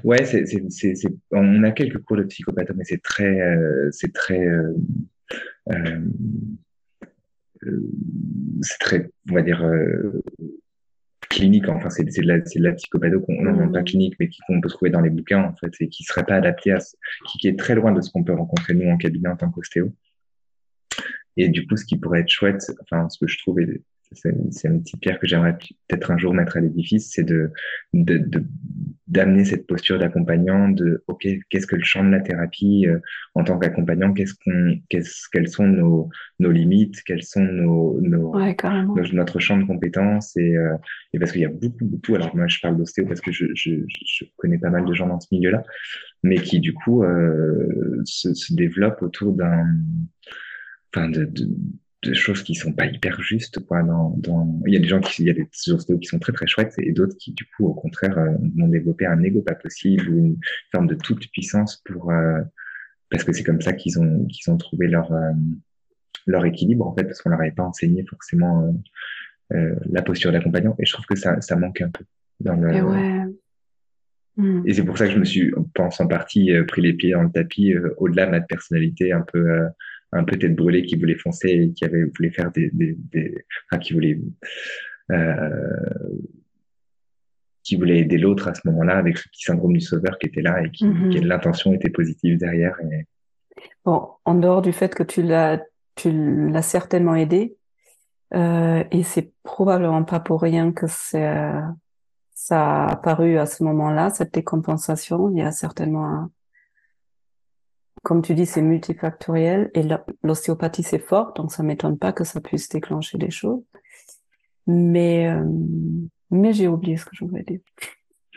[0.03, 3.89] Ouais, c'est, c'est, c'est, c'est, on a quelques cours de psychopathe, mais c'est très, euh,
[3.91, 4.73] c'est très, euh,
[5.71, 5.99] euh,
[8.61, 9.61] c'est très, on va dire,
[11.29, 14.91] clinique, enfin c'est de la, de la psychopathie non, pas clinique, mais qu'on peut trouver
[14.91, 16.79] dans les bouquins en fait, et qui serait pas adapté à,
[17.27, 19.49] qui, qui est très loin de ce qu'on peut rencontrer nous en cabinet en tant
[19.49, 19.93] qu'ostéo.
[21.35, 23.59] Et du coup, ce qui pourrait être chouette, enfin ce que je trouve
[24.11, 27.51] c'est une petite pierre que j'aimerais peut-être un jour mettre à l'édifice, c'est de
[27.93, 32.99] d'amener de, cette posture d'accompagnant, de ok, qu'est-ce que le champ de la thérapie euh,
[33.35, 38.33] en tant qu'accompagnant, qu'est-ce qu'on, qu'est-ce, quelles sont nos, nos limites, quels sont nos, nos,
[39.13, 40.75] notre champ de compétences et, euh,
[41.13, 42.15] et parce qu'il y a beaucoup beaucoup.
[42.15, 45.07] Alors moi je parle d'ostéo parce que je, je, je, connais pas mal de gens
[45.07, 45.63] dans ce milieu-là,
[46.23, 49.65] mais qui du coup euh, se, se développent autour d'un,
[50.93, 51.49] enfin de, de
[52.07, 54.61] de choses qui sont pas hyper justes quoi dans, dans...
[54.65, 56.47] il y a des gens qui il y a des ostéos qui sont très très
[56.47, 60.09] chouettes et d'autres qui du coup au contraire euh, vont développer un ego pas possible
[60.09, 60.37] ou une
[60.71, 62.41] forme de toute puissance pour euh,
[63.09, 65.31] parce que c'est comme ça qu'ils ont qu'ils ont trouvé leur euh,
[66.25, 68.75] leur équilibre en fait parce qu'on leur avait pas enseigné forcément
[69.49, 72.03] la posture d'accompagnant et je trouve que ça ça manque un peu
[72.41, 73.23] dans le et, ouais.
[74.35, 74.61] Hmm.
[74.65, 77.23] et c'est pour ça que je me suis pense en partie pris les pieds dans
[77.23, 79.69] le tapis au-delà de ma personnalité un peu
[80.11, 83.45] un peu tête brûlée qui voulait foncer et qui avait voulu faire des, des, des
[83.65, 84.19] enfin, qui voulait
[85.11, 86.19] euh,
[87.63, 90.41] qui voulait aider l'autre à ce moment-là avec ce petit syndrome du sauveur qui était
[90.41, 92.77] là et qui, mm l'intention était positive derrière.
[92.91, 93.05] Et...
[93.83, 95.61] Bon, en dehors du fait que tu l'as
[95.95, 96.11] tu
[96.49, 97.57] l'as certainement aidé
[98.33, 101.27] euh, et c'est probablement pas pour rien que c'est
[102.33, 105.29] ça a apparu à ce moment-là cette décompensation.
[105.31, 106.31] Il y a certainement un,
[108.07, 109.81] comme tu dis, c'est multifactoriel et
[110.23, 113.61] l'ostéopathie c'est fort, donc ça m'étonne pas que ça puisse déclencher des choses.
[114.65, 115.43] Mais euh,
[116.31, 117.59] mais j'ai oublié ce que je voulais dire.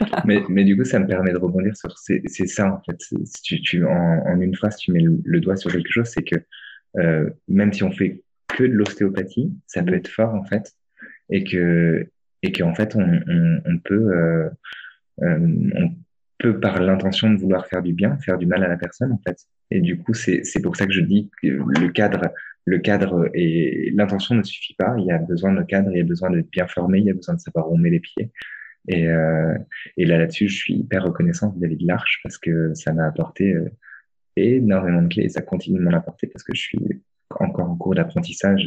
[0.25, 3.01] mais, mais du coup, ça me permet de rebondir sur c'est ça en fait.
[3.01, 6.25] Si tu, tu en, en, une phrase, tu mets le, doigt sur quelque chose, c'est
[6.25, 6.35] que
[6.99, 9.99] euh, même si on fait que de l'ostéopathie, ça peut mm.
[9.99, 10.75] être fort en fait,
[11.29, 12.09] et que
[12.43, 14.51] et qu'en fait on, on, on peut euh,
[15.23, 15.39] euh
[15.77, 15.95] on
[16.41, 19.21] peut par l'intention de vouloir faire du bien, faire du mal à la personne en
[19.27, 19.37] fait.
[19.71, 22.33] Et du coup, c'est pour ça que je dis que le cadre,
[22.65, 24.97] le cadre et l'intention ne suffit pas.
[24.99, 27.11] Il y a besoin de cadre, il y a besoin d'être bien formé, il y
[27.11, 28.33] a besoin de savoir où on met les pieds.
[28.89, 29.55] Et, euh,
[29.97, 33.53] et là, là-dessus, je suis hyper reconnaissant vis-à-vis de l'Arche parce que ça m'a apporté
[33.53, 33.69] euh,
[34.37, 37.03] énormément de clés et ça continue de m'en apporter parce que je suis
[37.39, 38.67] encore en cours d'apprentissage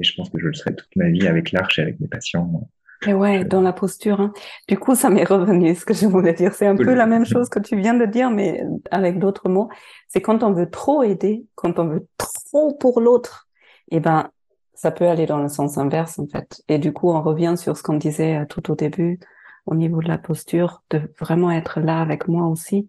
[0.00, 2.08] et je pense que je le serai toute ma vie avec l'Arche et avec mes
[2.08, 2.68] patients
[3.06, 4.20] et ouais, dans la posture.
[4.20, 4.32] Hein.
[4.68, 6.54] Du coup, ça m'est revenu ce que je voulais dire.
[6.54, 9.68] C'est un peu la même chose que tu viens de dire, mais avec d'autres mots.
[10.08, 13.48] C'est quand on veut trop aider, quand on veut trop pour l'autre,
[13.90, 14.30] eh ben,
[14.74, 16.62] ça peut aller dans le sens inverse, en fait.
[16.68, 19.18] Et du coup, on revient sur ce qu'on disait euh, tout au début,
[19.66, 22.88] au niveau de la posture, de vraiment être là avec moi aussi,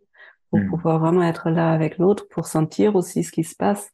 [0.49, 0.69] pour mmh.
[0.69, 3.91] pouvoir vraiment être là avec l'autre, pour sentir aussi ce qui se passe.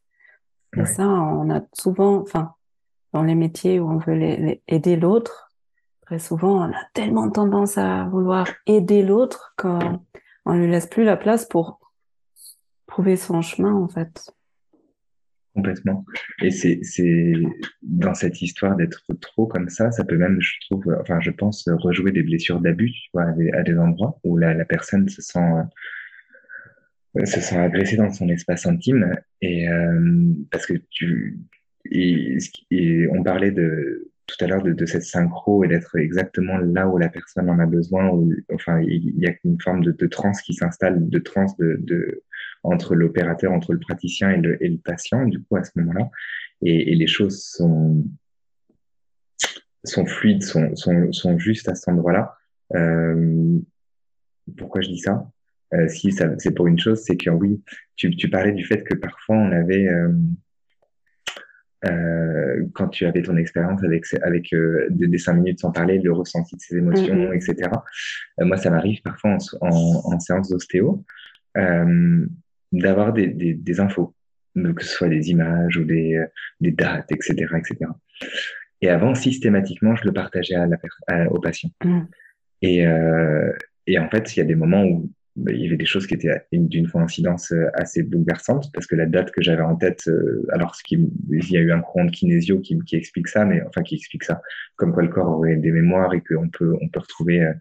[0.76, 2.52] Et ça, on a souvent, enfin,
[3.12, 5.49] dans les métiers où on veut les aider l'autre,
[6.10, 10.04] très souvent, on a tellement tendance à vouloir aider l'autre qu'on
[10.44, 11.78] on lui laisse plus la place pour
[12.88, 14.28] trouver son chemin, en fait.
[15.54, 16.04] Complètement.
[16.42, 17.32] Et c'est,
[17.82, 21.68] dans cette histoire d'être trop comme ça, ça peut même, je trouve, enfin, je pense,
[21.68, 25.38] rejouer des blessures d'abus, tu vois, à des, endroits où la, la personne se sent,
[27.18, 29.14] euh, se sent agressée dans son espace intime.
[29.42, 31.38] Et euh, parce que tu,
[31.88, 32.36] et,
[32.72, 36.98] et on parlait de, tout à l'heure de, cette synchro et d'être exactement là où
[36.98, 38.08] la personne en a besoin.
[38.08, 41.76] Où, enfin, il y a une forme de, de transe qui s'installe, de transe de,
[41.80, 42.22] de
[42.62, 46.10] entre l'opérateur, entre le praticien et le, et le, patient, du coup, à ce moment-là.
[46.62, 48.04] Et, les choses sont,
[49.84, 52.34] sont fluides, sont, sont, sont justes à cet endroit-là.
[52.74, 53.58] Euh,
[54.56, 55.30] pourquoi je dis ça?
[55.74, 57.62] Euh, Si c'est pour une chose, c'est que oui,
[57.96, 59.88] tu, tu, parlais du fait que parfois on avait...
[59.88, 60.12] Euh,
[61.86, 66.12] euh, quand tu avais ton expérience avec avec euh, des, cinq minutes sans parler, le
[66.12, 67.36] ressenti de ses émotions, mm-hmm.
[67.36, 67.70] etc.
[68.40, 71.04] Euh, moi, ça m'arrive parfois en, en, en séance d'ostéo
[71.56, 72.26] euh,
[72.72, 74.14] d'avoir des, des, des, infos,
[74.54, 76.22] que ce soit des images ou des,
[76.60, 77.90] des dates, etc., etc.
[78.82, 81.70] Et avant, systématiquement, je le partageais à la, au patient.
[81.84, 82.00] Mm.
[82.62, 82.84] Et,
[83.86, 85.10] et en fait, il y a des moments où
[85.48, 89.06] il y avait des choses qui étaient d'une coïncidence euh, assez bouleversante parce que la
[89.06, 90.98] date que j'avais en tête, euh, alors ce qui,
[91.30, 94.24] il y a eu un courant de kinésio qui, explique ça, mais enfin qui explique
[94.24, 94.40] ça,
[94.76, 97.52] comme quoi le corps aurait des mémoires et qu'on peut on peut retrouver euh,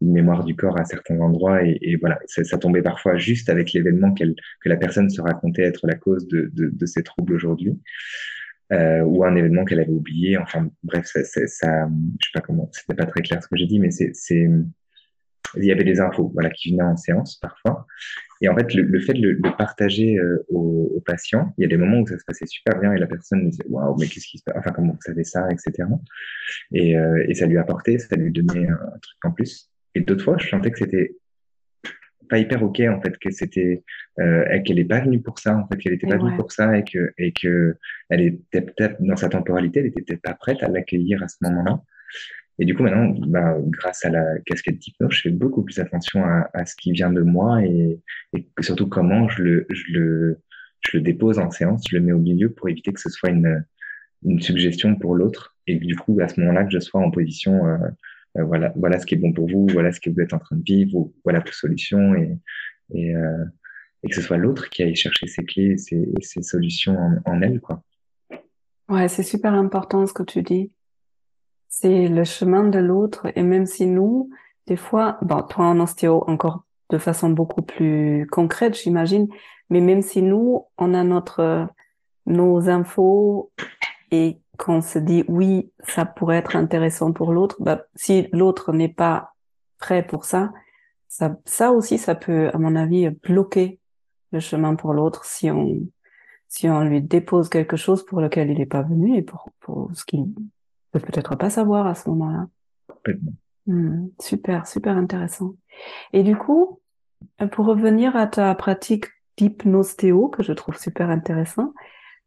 [0.00, 4.12] une mémoire du corps à certains endroits et, voilà, ça, tombait parfois juste avec l'événement
[4.14, 4.24] que
[4.68, 7.78] la personne se racontait être la cause de, de, de ces troubles aujourd'hui.
[8.70, 10.36] Ou un événement qu'elle avait oublié.
[10.36, 11.88] Enfin, bref, ça, ça, ça,
[12.20, 14.12] je sais pas comment, c'était pas très clair ce que j'ai dit, mais c'est,
[15.56, 17.86] il y avait des infos voilà, qui venaient en séance parfois.
[18.40, 21.76] Et en fait, le, fait de le, partager euh, aux, patients, il y a des
[21.76, 24.28] moments où ça se passait super bien et la personne me disait Waouh, mais qu'est-ce
[24.28, 24.56] qui se passe?
[24.58, 25.88] Enfin, comment vous savez ça etc.
[26.72, 29.70] Et, euh, et ça lui apportait, ça lui donnait un, truc en plus.
[29.94, 31.16] Et d'autres fois, je sentais que c'était
[32.28, 33.82] pas hyper ok en fait que c'était
[34.20, 36.76] euh, qu'elle n'est pas venue pour ça en fait qu'elle était pas venue pour ça
[36.76, 37.76] et que et que
[38.10, 41.36] elle était peut-être dans sa temporalité elle était peut-être pas prête à l'accueillir à ce
[41.40, 41.80] moment-là
[42.58, 46.24] et du coup, maintenant, bah, grâce à la casquette d'hypnose, je fais beaucoup plus attention
[46.24, 48.00] à, ce qui vient de moi et,
[48.34, 50.40] et surtout comment je le, je, le,
[50.80, 53.30] je le dépose en séance, je le mets au milieu pour éviter que ce soit
[53.30, 53.64] une,
[54.24, 55.56] une suggestion pour l'autre.
[55.68, 57.76] Et du coup, à ce moment-là, que je sois en position, euh,
[58.38, 60.38] euh, voilà, voilà ce qui est bon pour vous, voilà ce que vous êtes en
[60.40, 62.36] train de vivre, ou voilà vos solutions, et,
[62.92, 63.44] et, euh,
[64.02, 67.40] et que ce soit l'autre qui aille chercher ses clés, ses, ses solutions en, en
[67.40, 67.84] elle, quoi.
[68.88, 70.72] Ouais, c'est super important ce que tu dis
[71.68, 73.26] c'est le chemin de l'autre.
[73.36, 74.30] Et même si nous,
[74.66, 79.28] des fois, bon, toi en ostéo encore de façon beaucoup plus concrète, j'imagine,
[79.70, 81.68] mais même si nous, on a notre
[82.26, 83.50] nos infos
[84.10, 88.88] et qu'on se dit oui, ça pourrait être intéressant pour l'autre, bah, si l'autre n'est
[88.88, 89.34] pas
[89.78, 90.52] prêt pour ça,
[91.08, 93.80] ça, ça aussi, ça peut, à mon avis, bloquer
[94.32, 95.80] le chemin pour l'autre si on
[96.48, 99.90] si on lui dépose quelque chose pour lequel il n'est pas venu et pour, pour
[99.94, 100.24] ce qu'il
[101.00, 102.48] peut peut-être pas savoir à ce moment-là.
[103.66, 105.54] Hmm, super, super intéressant.
[106.12, 106.80] Et du coup,
[107.52, 109.06] pour revenir à ta pratique
[109.36, 111.72] d'hypnostéo, que je trouve super intéressant,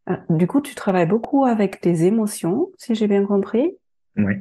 [0.09, 3.75] euh, du coup, tu travailles beaucoup avec des émotions, si j'ai bien compris.
[4.17, 4.33] Oui.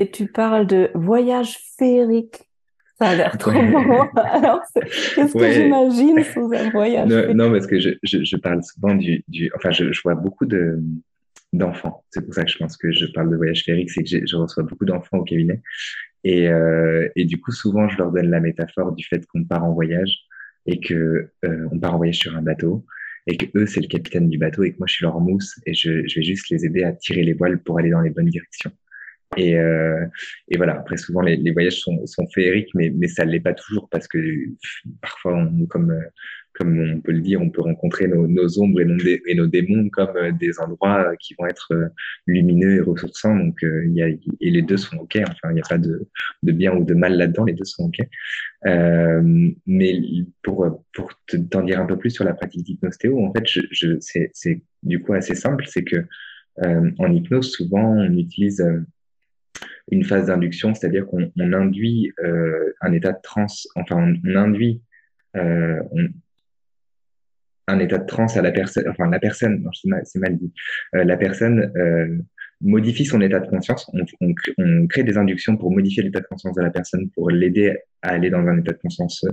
[0.00, 2.48] Et tu parles de voyage féerique.
[2.98, 4.04] Ça a l'air trop beau.
[4.16, 8.62] Alors, qu'est-ce que j'imagine sous un voyage non, non, parce que je, je, je parle
[8.62, 10.78] souvent du, du enfin, je, je vois beaucoup de,
[11.52, 12.04] d'enfants.
[12.10, 14.36] C'est pour ça que je pense que je parle de voyage féerique, c'est que je
[14.36, 15.60] reçois beaucoup d'enfants au cabinet.
[16.24, 19.64] Et, euh, et, du coup, souvent, je leur donne la métaphore du fait qu'on part
[19.64, 20.14] en voyage
[20.66, 22.84] et que euh, on part en voyage sur un bateau
[23.26, 25.60] et que eux, c'est le capitaine du bateau et que moi, je suis leur mousse
[25.66, 28.10] et je, je vais juste les aider à tirer les voiles pour aller dans les
[28.10, 28.70] bonnes directions.
[29.36, 30.04] Et, euh,
[30.48, 33.40] et voilà, après, souvent, les, les voyages sont, sont féeriques, mais, mais ça ne l'est
[33.40, 34.18] pas toujours parce que
[35.00, 35.96] parfois, on, comme
[36.54, 40.32] comme on peut le dire, on peut rencontrer nos, ombres et nos, démons comme euh,
[40.32, 41.88] des endroits euh, qui vont être euh,
[42.26, 43.34] lumineux et ressourçants.
[43.34, 45.16] Donc, il y a, et les deux sont OK.
[45.16, 46.08] Enfin, il n'y a pas de,
[46.42, 47.44] de, bien ou de mal là-dedans.
[47.44, 48.06] Les deux sont OK.
[49.66, 50.00] Mais
[50.42, 51.12] pour, pour
[51.50, 55.14] t'en dire un peu plus sur la pratique d'hypnostéo, en fait, je, c'est du coup
[55.14, 55.64] assez simple.
[55.66, 56.04] C'est que
[56.62, 58.62] en hypnose, souvent, on utilise
[59.90, 62.12] une phase d'induction, c'est-à-dire qu'on on induit
[62.82, 64.82] un état de transe, enfin, on, induit,
[67.68, 69.68] un état de transe à la personne, enfin la personne,
[70.04, 70.52] c'est mal, dit,
[70.94, 72.18] euh, la personne euh,
[72.60, 76.26] modifie son état de conscience, on, on, on, crée des inductions pour modifier l'état de
[76.26, 79.24] conscience de la personne, pour l'aider à aller dans un état de conscience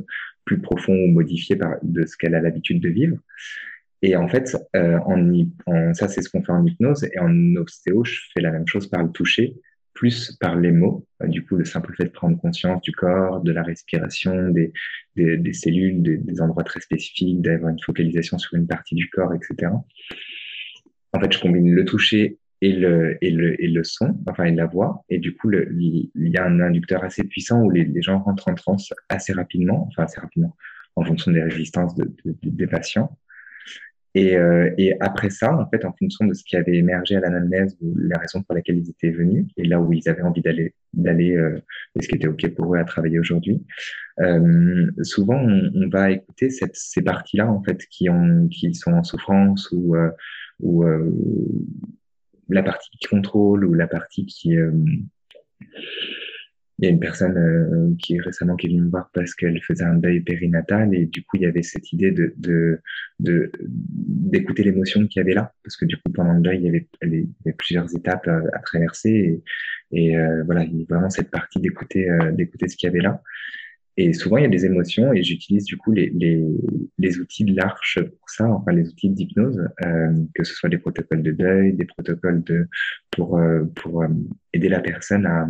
[0.46, 3.18] plus profond ou modifié par, de ce qu'elle a l'habitude de vivre.
[4.02, 5.32] Et en fait, euh, en,
[5.66, 8.68] en, ça c'est ce qu'on fait en hypnose, et en ostéo, je fais la même
[8.68, 9.56] chose par le toucher
[10.00, 13.42] plus par les mots, euh, du coup, le simple fait de prendre conscience du corps,
[13.42, 14.72] de la respiration, des,
[15.18, 19.74] des, cellules, des, endroits très spécifiques, d'avoir une focalisation sur une partie du corps, etc.
[21.12, 24.56] En fait, je combine le toucher et le, et le, et le son, enfin, et
[24.56, 28.20] la voix, et du coup, il y a un inducteur assez puissant où les, gens
[28.20, 30.56] rentrent en transe assez rapidement, enfin, assez rapidement,
[30.96, 33.18] en fonction des résistances de, de, des patients.
[34.16, 37.20] Et, euh, et, après ça, en fait, en fonction de ce qui avait émergé à
[37.20, 40.42] l'anamnèse ou la raison pour laquelle ils étaient venus et là où ils avaient envie
[40.42, 41.60] d'aller, d'aller, euh,
[41.96, 43.64] et ce qui était ok pour eux à travailler aujourd'hui,
[44.20, 49.04] euh, souvent on, va écouter cette, ces parties-là en fait qui ont, qui sont en
[49.04, 50.10] souffrance ou euh,
[50.60, 51.10] ou euh,
[52.50, 54.58] la partie qui contrôle ou la partie qui
[56.80, 59.62] il y a une personne euh, qui récemment qui est venue me voir parce qu'elle
[59.62, 62.82] faisait un deuil périnatal et du coup il y avait cette idée de
[63.20, 65.54] d'écouter de, l'émotion qu'il y avait là.
[65.64, 69.44] Parce que du coup pendant le deuil il y avait, plusieurs étapes à, traverser
[69.92, 72.92] et, euh, voilà il y a vraiment cette partie d'écouter euh, d'écouter ce qu'il y
[72.92, 73.22] avait là.
[73.98, 76.42] Et souvent il y a des émotions et j'utilise du coup les, les,
[76.98, 80.78] les outils de l'arche pour ça enfin les outils d'hypnose euh, que ce soit des
[80.78, 82.70] protocoles de deuil des protocoles de
[83.12, 83.38] pour
[83.76, 84.06] pour
[84.54, 85.50] aider la personne à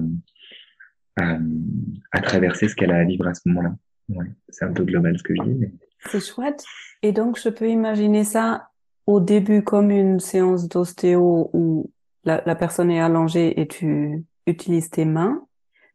[1.17, 3.75] à, traverser ce qu'elle a à vivre à ce moment-là.
[4.09, 5.55] Ouais, c'est un peu global ce que je dis.
[5.55, 5.71] Mais...
[6.09, 6.63] C'est chouette.
[7.01, 8.69] Et donc, je peux imaginer ça
[9.05, 11.91] au début comme une séance d'ostéo où
[12.23, 15.45] la, la, personne est allongée et tu utilises tes mains,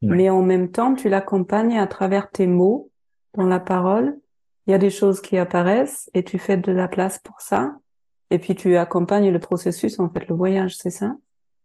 [0.02, 2.90] mais en même temps, tu l'accompagnes à travers tes mots
[3.34, 4.18] dans la parole.
[4.66, 7.76] Il y a des choses qui apparaissent et tu fais de la place pour ça.
[8.30, 11.16] Et puis tu accompagnes le processus, en fait, le voyage, c'est ça?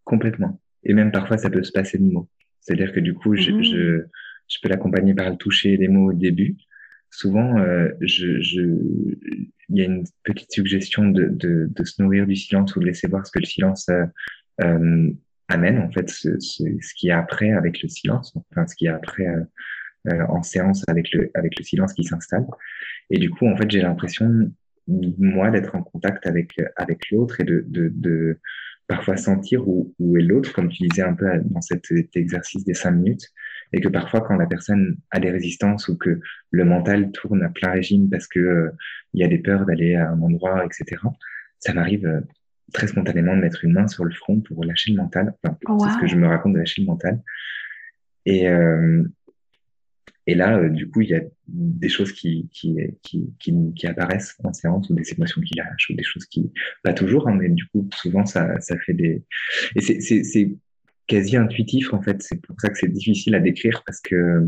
[0.04, 0.60] Complètement.
[0.84, 2.28] Et même parfois, ça peut se passer de mots.
[2.70, 4.04] C'est-à-dire que du coup, je, je,
[4.48, 6.56] je peux l'accompagner par le toucher les mots au début.
[7.10, 12.28] Souvent, euh, je, je, il y a une petite suggestion de, de, de, se nourrir
[12.28, 14.06] du silence ou de laisser voir ce que le silence euh,
[14.62, 15.10] euh
[15.48, 18.86] amène, en fait, ce, ce, ce qui est après avec le silence, enfin, ce qui
[18.86, 19.42] est après euh,
[20.10, 22.46] euh, en séance avec le, avec le silence qui s'installe.
[23.10, 24.52] Et du coup, en fait, j'ai l'impression,
[24.88, 28.40] moi, d'être en contact avec, avec l'autre et de, de, de
[28.90, 31.86] parfois sentir où, où est l'autre, comme tu disais un peu dans cet,
[32.16, 33.28] exercice des cinq minutes,
[33.72, 36.20] et que parfois quand la personne a des résistances ou que
[36.50, 38.72] le mental tourne à plein régime parce que euh,
[39.14, 41.02] il y a des peurs d'aller à un endroit, etc.
[41.60, 42.22] Ça m'arrive euh,
[42.74, 45.36] très spontanément de mettre une main sur le front pour lâcher le mental.
[45.44, 47.22] Enfin, C'est ce que je me raconte de lâcher le mental.
[48.26, 49.04] Et, euh,
[50.28, 54.38] et là, euh, du coup, il y a des choses qui, qui, qui, qui, apparaissent
[54.44, 56.52] en séance ou des émotions qui lâchent ou des choses qui,
[56.84, 59.24] pas toujours, hein, mais du coup, souvent, ça, ça fait des.
[59.76, 60.52] Et c'est
[61.08, 62.22] quasi intuitif, en fait.
[62.22, 64.48] C'est pour ça que c'est difficile à décrire parce que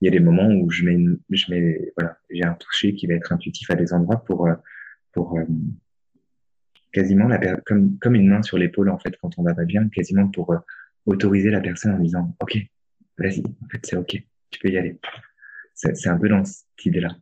[0.00, 0.98] il y a des moments où je mets,
[1.30, 4.54] je mets, voilà, j'ai un toucher qui va être intuitif à des endroits pour, euh,
[5.12, 5.44] pour euh,
[6.92, 9.88] quasiment la, comme, comme une main sur l'épaule, en fait, quand on va pas bien,
[9.90, 10.54] quasiment pour
[11.04, 12.56] autoriser la personne en disant, OK,
[13.18, 14.98] vas-y, en fait, c'est OK tu peux y aller.
[15.74, 17.16] C'est un peu dans cette idée-là.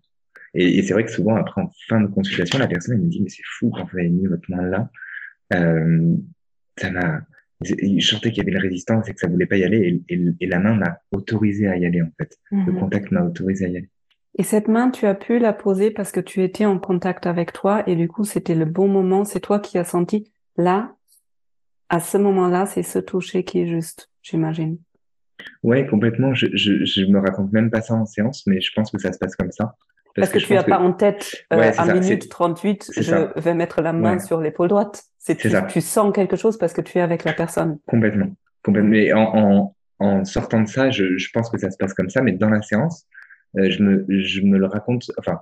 [0.54, 3.10] Et, et c'est vrai que souvent, après, en fin de consultation, la personne elle me
[3.10, 4.90] dit, mais c'est fou quand vous avez mis votre main là.
[5.54, 6.16] Euh,
[6.78, 7.20] ça m'a,
[7.62, 10.02] je sentais qu'il y avait une résistance et que ça voulait pas y aller.
[10.08, 12.38] Et, et, la main m'a autorisé à y aller, en fait.
[12.50, 12.78] Le mhm.
[12.78, 13.90] contact m'a autorisé à y aller.
[14.38, 17.52] Et cette main, tu as pu la poser parce que tu étais en contact avec
[17.52, 19.24] toi et du coup, c'était le bon moment.
[19.24, 20.94] C'est toi qui as senti là,
[21.88, 24.78] à ce moment-là, c'est ce toucher qui est juste, j'imagine.
[25.62, 26.34] Ouais, complètement.
[26.34, 29.12] Je, je, je me raconte même pas ça en séance, mais je pense que ça
[29.12, 29.74] se passe comme ça.
[30.14, 33.92] Parce, que, tu n'as pas en tête, euh, à minute 38, je vais mettre la
[33.92, 35.04] main sur l'épaule droite.
[35.18, 37.78] C'est tu, tu sens quelque chose parce que tu es avec la personne.
[37.86, 38.28] Complètement.
[38.62, 38.90] Complètement.
[38.90, 42.08] Mais en, en, en sortant de ça, je, je, pense que ça se passe comme
[42.08, 43.06] ça, mais dans la séance,
[43.58, 45.40] euh, je, me, je me le raconte, enfin,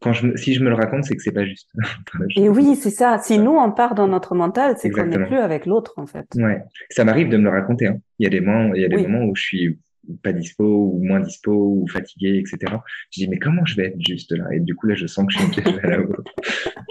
[0.00, 1.70] quand je si je me le raconte, c'est que c'est pas juste.
[2.36, 3.18] et oui, c'est ça.
[3.18, 6.26] Si nous on part dans notre mental, c'est qu'on n'est plus avec l'autre en fait.
[6.36, 7.86] Ouais, ça m'arrive de me le raconter.
[7.86, 7.98] Hein.
[8.18, 9.78] Il y a des moments, il y a des moments où je suis
[10.22, 12.72] pas dispo ou moins dispo ou fatigué, etc.
[13.10, 14.44] Je dis mais comment je vais être juste là?
[14.52, 16.16] Et du coup là, je sens que je suis déjà là-haut.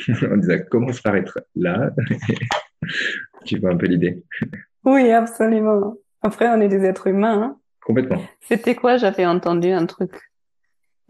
[0.31, 1.89] on disant commence par être là?
[3.45, 4.23] tu vois un peu l'idée?
[4.85, 5.95] Oui, absolument.
[6.21, 7.41] Après, on est des êtres humains.
[7.41, 7.57] Hein.
[7.81, 8.21] Complètement.
[8.41, 8.97] C'était quoi?
[8.97, 10.11] J'avais entendu un truc.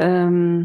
[0.02, 0.64] Euh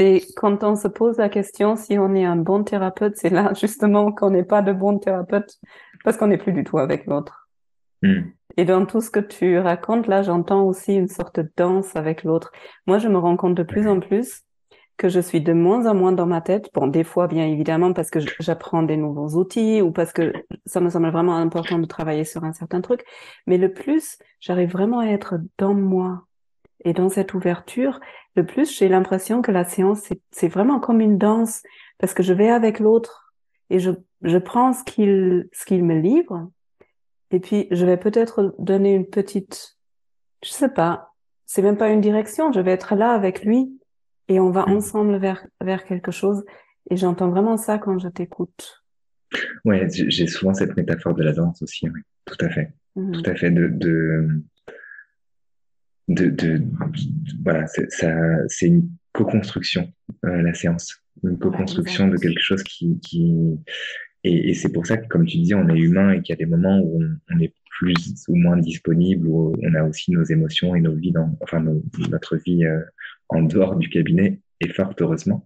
[0.00, 3.52] c'est quand on se pose la question si on est un bon thérapeute, c'est là
[3.60, 5.58] justement qu'on n'est pas de bon thérapeute
[6.04, 7.50] parce qu'on n'est plus du tout avec l'autre.
[8.02, 8.30] Hmm.
[8.56, 12.24] Et dans tout ce que tu racontes, là, j'entends aussi une sorte de danse avec
[12.24, 12.50] l'autre.
[12.86, 14.42] Moi, je me rends compte de plus en plus
[14.96, 16.70] que je suis de moins en moins dans ma tête.
[16.72, 20.32] Bon, des fois, bien évidemment, parce que j'apprends des nouveaux outils ou parce que
[20.64, 23.04] ça me semble vraiment important de travailler sur un certain truc.
[23.46, 26.24] Mais le plus, j'arrive vraiment à être dans moi,
[26.84, 28.00] et dans cette ouverture,
[28.40, 31.62] le plus, j'ai l'impression que la séance, c'est vraiment comme une danse,
[31.98, 33.34] parce que je vais avec l'autre
[33.68, 33.90] et je,
[34.22, 36.50] je prends ce qu'il ce qu'il me livre,
[37.30, 39.76] et puis je vais peut-être donner une petite,
[40.42, 41.12] je sais pas,
[41.46, 43.78] c'est même pas une direction, je vais être là avec lui
[44.28, 44.72] et on va mmh.
[44.72, 46.44] ensemble vers vers quelque chose.
[46.90, 48.82] Et j'entends vraiment ça quand je t'écoute.
[49.64, 52.00] Ouais, j'ai souvent cette métaphore de la danse aussi, oui.
[52.24, 53.12] tout à fait, mmh.
[53.12, 54.42] tout à fait de, de
[56.10, 56.62] de, de,
[57.44, 59.92] voilà, c'est une co-construction,
[60.24, 61.02] euh, la séance.
[61.22, 63.34] Une co-construction de quelque chose qui, qui
[64.24, 66.38] et, et c'est pour ça que, comme tu disais, on est humain et qu'il y
[66.38, 67.94] a des moments où on, est plus
[68.28, 71.64] ou moins disponible, où on a aussi nos émotions et nos vies dans, enfin,
[72.10, 72.80] notre vie euh,
[73.28, 75.44] en dehors du cabinet et fort heureusement.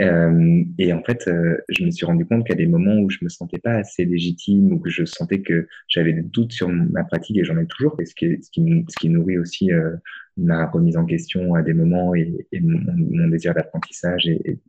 [0.00, 3.18] Euh, et en fait, euh, je me suis rendu compte qu'à des moments où je
[3.22, 7.04] me sentais pas assez légitime ou que je sentais que j'avais des doutes sur ma
[7.04, 9.96] pratique, et j'en ai toujours, et ce qui, ce qui, ce qui nourrit aussi euh,
[10.36, 14.60] ma remise en question à des moments et, mon, désir d'apprentissage et,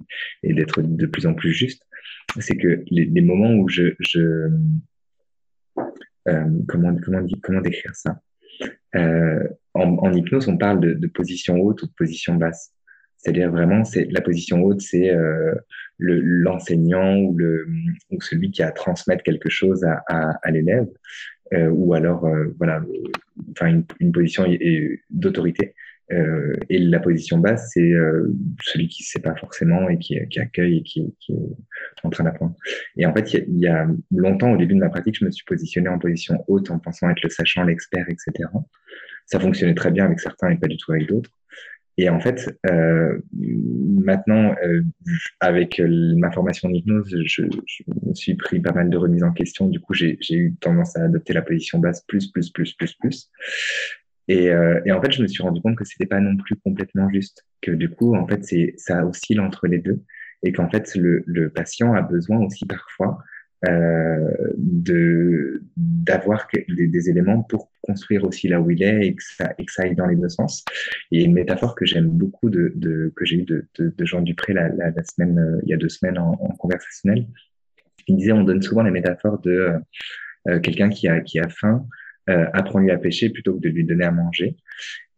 [0.43, 1.83] d'être de plus en plus juste,
[2.39, 4.49] c'est que les, moments où je, je
[6.67, 8.21] comment, comment, comment décrire ça?
[8.93, 12.74] En, en, hypnose, on parle de, de position haute ou de position basse.
[13.25, 15.55] C'est-à-dire vraiment, c'est la position haute, c'est euh,
[15.97, 17.67] l'enseignant ou, le,
[18.11, 20.87] ou celui qui a à transmettre quelque chose à, à, à l'élève,
[21.53, 22.83] euh, ou alors euh, voilà,
[23.49, 24.45] enfin une, une position
[25.09, 25.73] d'autorité.
[26.11, 30.19] Euh, et la position basse, c'est euh, celui qui ne sait pas forcément et qui,
[30.29, 32.55] qui accueille et qui, qui, est en train d'apprendre.
[32.95, 35.31] Et en fait, il y, y, a longtemps, au début de ma pratique, je me
[35.31, 38.49] suis positionné en position haute en pensant être le sachant, l'expert, etc.
[39.25, 41.31] Ça fonctionnait très bien avec certains et pas du tout avec d'autres.
[41.97, 44.81] Et en fait, euh, maintenant, euh,
[45.39, 49.67] avec ma formation d'hypnose, je, je, me suis pris pas mal de remises en question.
[49.67, 53.29] Du coup, j'ai eu tendance à adopter la position basse plus, plus, plus, plus, plus.
[54.27, 56.55] Et, euh, et, en fait, je me suis rendu compte que c'était pas non plus
[56.57, 60.03] complètement juste, que du coup, en fait, c'est ça oscille entre les deux,
[60.43, 63.34] et qu'en fait, le, le, patient a besoin aussi parfois euh,
[64.57, 69.53] de d'avoir des, des, éléments pour construire aussi là où il est et que ça,
[69.57, 70.63] et que ça aille dans les deux sens.
[71.11, 74.21] Et une métaphore que j'aime beaucoup de, de, que j'ai eu de, de, de, Jean
[74.21, 77.25] Dupré la, la, la semaine, euh, il y a deux semaines en, en, conversationnel,
[78.07, 79.79] il disait on donne souvent les métaphores de euh,
[80.47, 81.87] euh quelqu'un qui a qui a faim
[82.29, 84.57] euh, apprends-lui à pêcher plutôt que de lui donner à manger.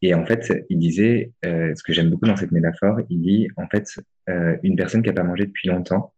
[0.02, 3.48] Et en fait, il disait, euh, ce que j'aime beaucoup dans cette métaphore, il dit,
[3.56, 3.88] en fait,
[4.30, 6.14] euh, une personne qui n'a pas mangé depuis longtemps,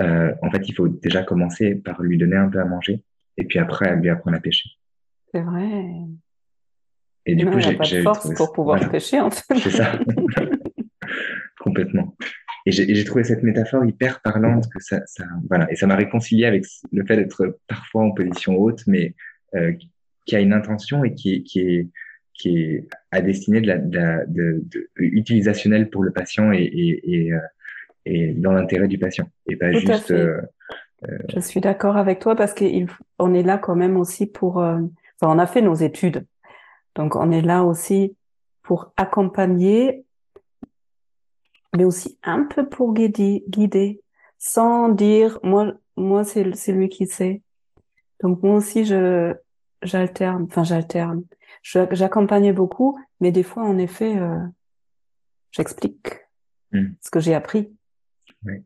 [0.00, 3.02] euh, en fait, il faut déjà commencer par lui donner un peu à manger,
[3.36, 4.70] et puis après, lui apprendre à pêcher.
[5.32, 5.84] C'est vrai.
[7.26, 8.92] Et du coup, j'ai pas de force pour pouvoir voilà.
[8.92, 9.56] pêcher, en fait.
[9.56, 9.98] C'est ça.
[11.58, 12.16] Complètement.
[12.66, 16.46] Et j'ai trouvé cette métaphore hyper parlante que ça, ça voilà, et ça m'a réconcilié
[16.46, 19.14] avec le fait d'être parfois en position haute, mais
[19.54, 19.72] euh,
[20.24, 21.88] qui a une intention et qui est, qui est,
[22.32, 27.26] qui est à destinée de la, de, de, de utilisationnelle pour le patient et, et,
[27.26, 27.38] et, euh,
[28.06, 30.10] et dans l'intérêt du patient et pas Tout juste.
[30.10, 30.40] Euh,
[31.08, 34.60] euh, Je suis d'accord avec toi parce qu'on est là quand même aussi pour.
[34.60, 34.78] Euh,
[35.20, 36.26] enfin, on a fait nos études,
[36.94, 38.16] donc on est là aussi
[38.62, 40.04] pour accompagner,
[41.76, 44.00] mais aussi un peu pour guider, guider
[44.38, 47.42] sans dire moi, moi c'est c'est lui qui sait.
[48.22, 49.34] Donc moi aussi je
[49.82, 51.24] j'alterne, enfin j'alterne.
[51.62, 54.38] J'accompagne beaucoup, mais des fois, en effet, euh,
[55.50, 56.08] j'explique
[56.72, 56.88] mm.
[57.00, 57.72] ce que j'ai appris.
[58.44, 58.62] Oui.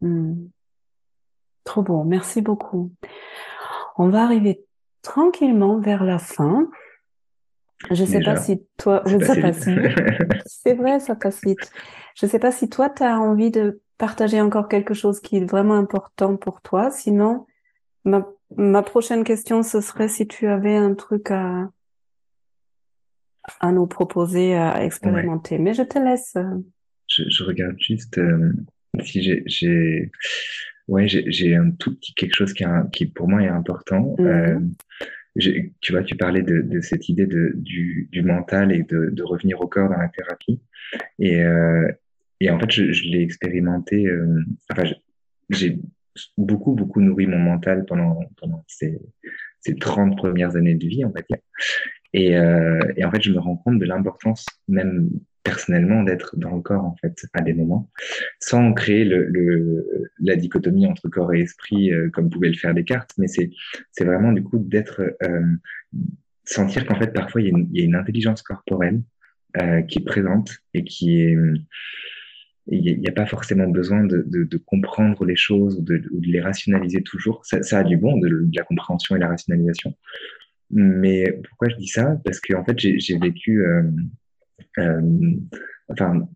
[0.00, 0.48] Mm.
[1.64, 2.92] Trop bon, merci beaucoup.
[3.96, 4.64] On va arriver
[5.02, 6.68] tranquillement vers la fin.
[7.90, 9.14] Je sais Déjà, pas si toi, c'est
[10.74, 11.72] vrai, ça passe vite.
[12.14, 15.44] Je sais pas si toi, tu as envie de partager encore quelque chose qui est
[15.44, 16.90] vraiment important pour toi.
[16.90, 17.46] Sinon,
[18.04, 21.70] ma, ma prochaine question, ce serait si tu avais un truc à,
[23.60, 25.58] à nous proposer, à expérimenter.
[25.58, 26.36] Mais je te laisse.
[27.08, 28.52] Je, je regarde juste euh,
[29.00, 30.10] si j'ai,
[30.88, 34.14] ouais, j'ai, un tout petit quelque chose qui, a, qui pour moi est important.
[34.20, 34.58] Euh,
[35.36, 39.10] j'ai- tu vois, tu parlais de, de cette idée de, du, du mental et de,
[39.10, 40.60] de revenir au corps dans la thérapie.
[41.18, 41.90] Et, euh,
[42.40, 44.06] et en fait, je, je l'ai expérimenté.
[44.06, 44.84] euh, enfin,
[45.48, 45.78] j'ai
[46.36, 48.98] beaucoup, beaucoup nourri mon mental pendant, pendant ces,
[49.60, 51.38] ces 30 premières années de vie, on va dire.
[52.12, 55.08] Et, euh, et en fait, je me rends compte de l'importance, même
[55.42, 57.90] personnellement, d'être dans le corps, en fait, à des moments,
[58.40, 59.04] sans créer
[60.20, 63.50] la dichotomie entre corps et esprit, euh, comme pouvaient le faire Descartes, mais c'est,
[63.90, 65.42] c'est vraiment, du coup, d'être, euh,
[66.44, 69.02] sentir qu'en fait, parfois, il y, a une, intelligence corporelle
[69.60, 71.36] euh, qui est présente et qui est,
[72.68, 77.44] il n'y a pas forcément besoin de, comprendre les choses ou de, les rationaliser toujours.
[77.44, 79.96] Ça, ça a du bon, de, la compréhension et la rationalisation.
[80.70, 82.16] Mais pourquoi je dis ça?
[82.24, 83.62] Parce que en fait, j'ai vécu,
[85.88, 86.28] enfin,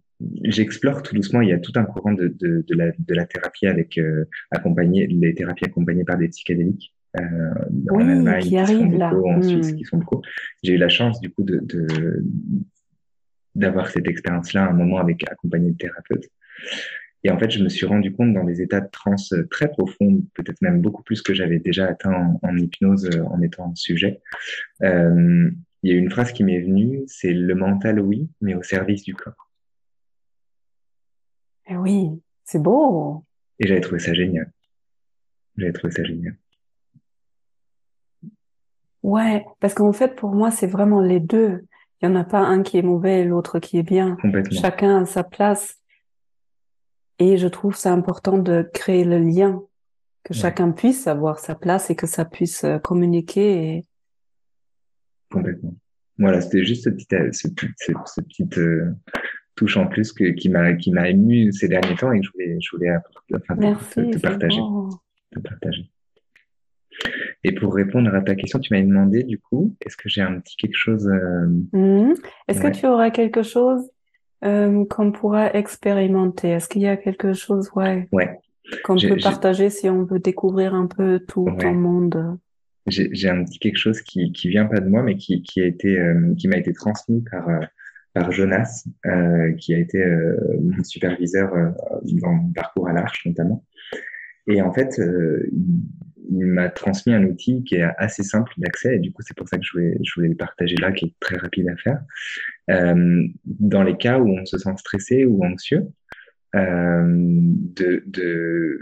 [0.42, 1.40] j'explore tout doucement.
[1.40, 4.24] Il y a tout un courant de, de, de, la, de la thérapie avec euh,
[4.50, 6.94] accompagné, les thérapies accompagnées par des psychédéliques.
[7.18, 7.22] Euh,
[7.90, 9.14] oui, en Allemagne, qui, qui là.
[9.14, 9.76] En Suisse, mmh.
[9.76, 10.22] qui sont beaucoup.
[10.62, 11.62] J'ai eu la chance du coup de,
[13.54, 16.26] d'avoir cette expérience-là, un moment avec accompagné de thérapeute.
[17.24, 20.22] Et en fait, je me suis rendu compte dans des états de transe très profonds,
[20.34, 24.20] peut-être même beaucoup plus que j'avais déjà atteint en, en, hypnose en étant sujet.
[24.82, 25.50] Euh,
[25.82, 29.02] il y a une phrase qui m'est venue, c'est le mental oui, mais au service
[29.02, 29.50] du corps.
[31.68, 32.10] Et oui,
[32.44, 33.24] c'est beau.
[33.58, 34.50] Et j'avais trouvé ça génial.
[35.56, 36.36] J'avais trouvé ça génial.
[39.02, 41.64] Ouais, parce qu'en fait, pour moi, c'est vraiment les deux.
[42.00, 44.16] Il n'y en a pas un qui est mauvais et l'autre qui est bien.
[44.20, 44.60] Complètement.
[44.60, 45.80] Chacun a sa place.
[47.18, 49.62] Et je trouve ça important de créer le lien,
[50.24, 50.38] que ouais.
[50.38, 53.76] chacun puisse avoir sa place et que ça puisse euh, communiquer.
[53.76, 53.84] Et...
[55.30, 55.74] Complètement.
[56.18, 58.92] Voilà, c'était juste ce petit, ce, ce, ce petite euh,
[59.54, 62.30] touche en plus que, qui m'a qui m'a ému ces derniers temps et que je
[62.32, 62.90] voulais je voulais
[63.34, 64.60] enfin, Merci, te, te partager,
[65.32, 65.90] te partager.
[67.44, 70.40] Et pour répondre à ta question, tu m'as demandé du coup, est-ce que j'ai un
[70.40, 71.46] petit quelque chose euh...
[71.72, 72.14] mmh.
[72.48, 72.72] Est-ce ouais.
[72.72, 73.82] que tu auras quelque chose
[74.44, 76.48] euh, qu'on pourra expérimenter?
[76.48, 78.38] Est-ce qu'il y a quelque chose, ouais, ouais.
[78.84, 81.56] qu'on peut partager si on veut découvrir un peu tout ouais.
[81.58, 82.38] ton monde?
[82.86, 85.66] J'ai un petit quelque chose qui qui vient pas de moi, mais qui qui a
[85.66, 87.60] été euh, qui m'a été transmis par euh,
[88.14, 90.02] par Jonas, euh, qui a été
[90.62, 91.52] mon superviseur
[92.04, 93.64] dans mon parcours à l'Arche notamment.
[94.48, 95.00] Et en fait,
[96.30, 99.48] il m'a transmis un outil qui est assez simple d'accès et du coup c'est pour
[99.48, 102.00] ça que je voulais, je voulais le partager là, qui est très rapide à faire.
[102.70, 105.86] Euh, dans les cas où on se sent stressé ou anxieux,
[106.54, 108.80] euh, de, de,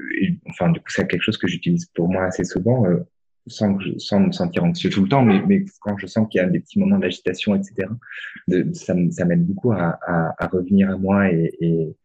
[0.49, 2.87] enfin du coup c'est quelque chose que j'utilise pour moi assez souvent.
[2.87, 2.99] Euh,
[3.47, 6.45] sans, sans me sentir anxieux tout le temps, mais, mais quand je sens qu'il y
[6.45, 7.89] a des petits moments d'agitation, etc.,
[8.49, 11.97] de, ça, ça m'aide beaucoup à, à, à, revenir à moi et, et,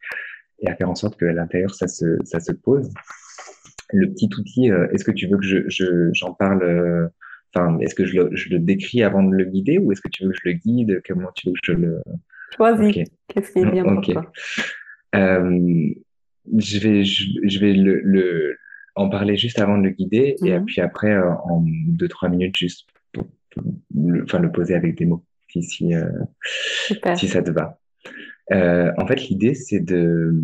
[0.60, 2.92] et, à faire en sorte qu'à l'intérieur, ça se, ça se pose.
[3.92, 7.08] Le petit outil, euh, est-ce que tu veux que je, je, j'en parle euh,
[7.56, 10.10] Enfin, est-ce que je le, je le, décris avant de le guider ou est-ce que
[10.10, 11.02] tu veux que je le guide?
[11.08, 12.02] Comment tu veux que je le...
[12.56, 12.90] Choisis.
[12.90, 13.04] Okay.
[13.28, 14.14] Qu'est-ce qui est bien okay.
[14.14, 14.32] pour toi?
[15.16, 15.90] Euh,
[16.58, 18.56] je vais, je, je vais le, le,
[19.00, 22.58] en parler juste avant de le guider et puis après, euh, en deux, trois minutes,
[22.58, 23.64] juste pour, pour
[23.95, 26.12] le, enfin, le poser avec des mots, si, si, euh,
[27.16, 27.80] si ça te va.
[28.52, 30.43] Euh, en fait, l'idée, c'est de,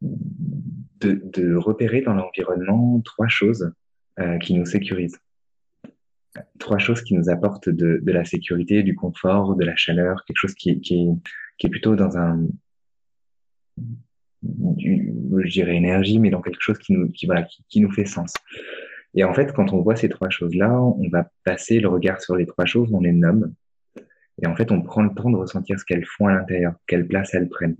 [0.00, 3.72] de, de, repérer dans l'environnement trois choses
[4.42, 5.18] qui nous sécurisent.
[6.58, 10.36] Trois choses qui nous apportent de, de, la sécurité, du confort, de la chaleur, quelque
[10.36, 11.06] chose qui, qui,
[11.56, 12.44] qui est plutôt dans un,
[14.42, 18.06] je dirais énergie, mais dans quelque chose qui nous, qui, voilà, qui, qui, nous fait
[18.06, 18.32] sens.
[19.14, 22.36] Et en fait, quand on voit ces trois choses-là, on va passer le regard sur
[22.36, 23.52] les trois choses, on les nomme,
[24.42, 27.06] et en fait, on prend le temps de ressentir ce qu'elles font à l'intérieur, quelle
[27.06, 27.76] place elles prennent.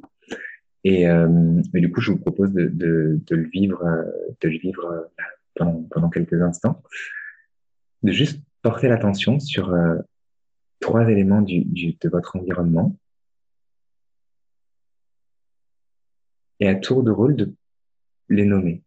[0.85, 3.83] Et, euh, du coup, je vous propose de, de, de le vivre,
[4.41, 5.09] de le vivre
[5.55, 6.83] pendant, pendant quelques instants,
[8.03, 9.97] de juste porter l'attention sur euh,
[10.81, 12.97] trois éléments du, du, de votre environnement
[16.61, 17.55] et à tour de rôle de
[18.29, 18.83] les nommer,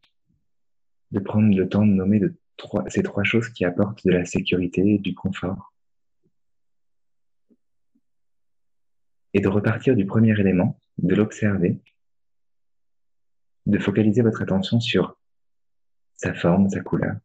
[1.12, 4.26] de prendre le temps de nommer de trois, ces trois choses qui apportent de la
[4.26, 5.74] sécurité et du confort.
[9.34, 11.80] Et de repartir du premier élément, de l'observer,
[13.66, 15.18] de focaliser votre attention sur
[16.16, 17.16] sa forme, sa couleur,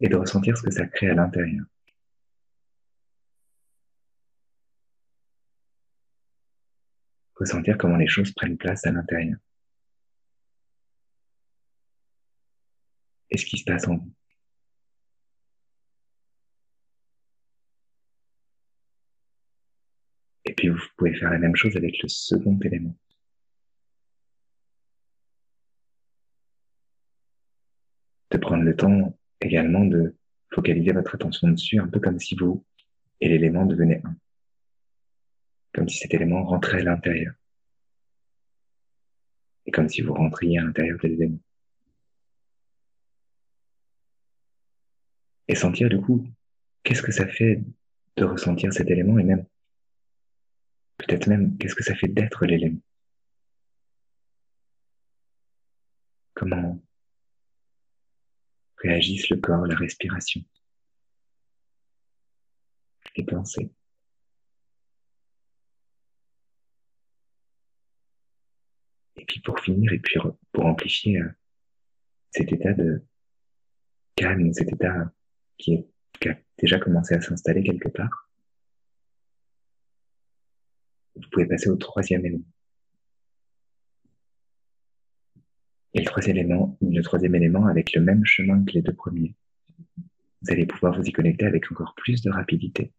[0.00, 1.64] et de ressentir ce que ça crée à l'intérieur.
[7.44, 9.38] Ressentir comment les choses prennent place à l'intérieur.
[13.30, 14.12] Et ce qui se passe en vous?
[20.46, 22.96] Et puis vous pouvez faire la même chose avec le second élément.
[28.30, 30.16] De prendre le temps également de
[30.52, 32.64] focaliser votre attention dessus, un peu comme si vous
[33.20, 34.16] et l'élément devenaient un
[35.74, 37.34] comme si cet élément rentrait à l'intérieur.
[39.66, 41.40] Et comme si vous rentriez à l'intérieur de l'élément.
[45.48, 46.26] Et sentir du coup,
[46.84, 47.60] qu'est-ce que ça fait
[48.16, 49.44] de ressentir cet élément et même,
[50.98, 52.80] peut-être même, qu'est-ce que ça fait d'être l'élément?
[56.34, 56.80] Comment
[58.78, 60.42] réagissent le corps, la respiration,
[63.16, 63.70] les pensées?
[69.24, 70.20] Et puis pour finir, et puis
[70.52, 71.28] pour amplifier euh,
[72.30, 73.02] cet état de
[74.16, 75.10] calme, cet état
[75.56, 78.28] qui, est, a déjà commencé à s'installer quelque part,
[81.14, 82.44] vous pouvez passer au troisième élément.
[85.94, 89.34] Et le troisième élément, le troisième élément avec le même chemin que les deux premiers.
[90.42, 92.92] Vous allez pouvoir vous y connecter avec encore plus de rapidité.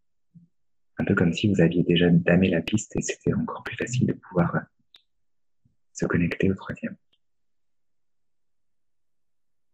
[0.97, 4.07] Un peu comme si vous aviez déjà damé la piste et c'était encore plus facile
[4.07, 4.65] de pouvoir
[5.95, 6.95] se connecter au troisième.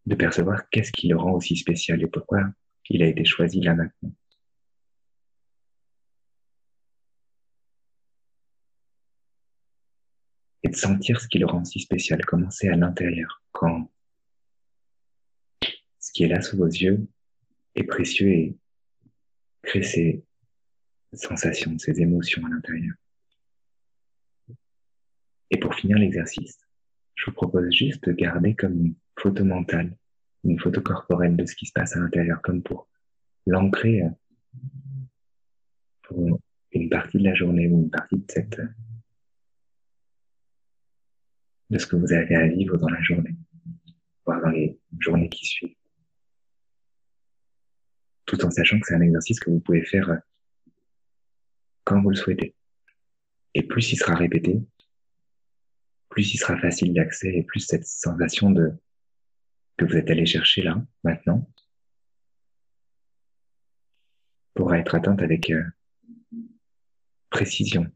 [0.06, 2.44] De percevoir qu'est-ce qui le rend aussi spécial et pourquoi
[2.90, 4.14] il a été choisi là maintenant.
[10.64, 13.90] Et de sentir ce qui le rend si spécial, commencer à l'intérieur, quand
[16.00, 17.08] ce qui est là sous vos yeux
[17.76, 18.58] est précieux et
[19.64, 20.24] crée ces
[21.14, 22.94] sensations, ces émotions à l'intérieur.
[25.52, 26.58] Et pour finir l'exercice,
[27.16, 29.96] je vous propose juste de garder comme une photo mentale,
[30.46, 32.88] une photo corporelle de ce qui se passe à l'intérieur, comme pour
[33.46, 34.10] l'ancrer euh,
[36.04, 36.40] pour
[36.72, 38.62] une partie de la journée ou une partie de cette,
[41.70, 43.36] de ce que vous avez à vivre dans la journée,
[44.26, 45.76] voire dans les journées qui suivent.
[48.26, 50.18] Tout en sachant que c'est un exercice que vous pouvez faire euh,
[51.84, 52.56] quand vous le souhaitez.
[53.54, 54.62] Et plus il sera répété,
[56.12, 58.74] plus il sera facile d'accès et plus cette sensation de
[59.78, 61.50] que vous êtes allé chercher là, maintenant,
[64.54, 65.64] pourra être atteinte avec euh,
[67.30, 67.88] précision,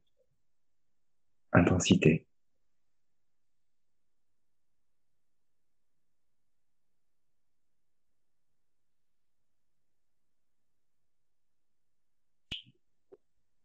[1.51, 2.25] intensité.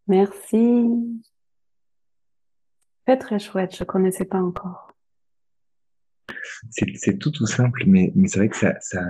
[0.08, 1.29] Merci.
[3.10, 4.94] Très très chouette, je connaissais pas encore.
[6.78, 9.00] c'est tout tout simple, mais, mais c'est vrai que ça, ça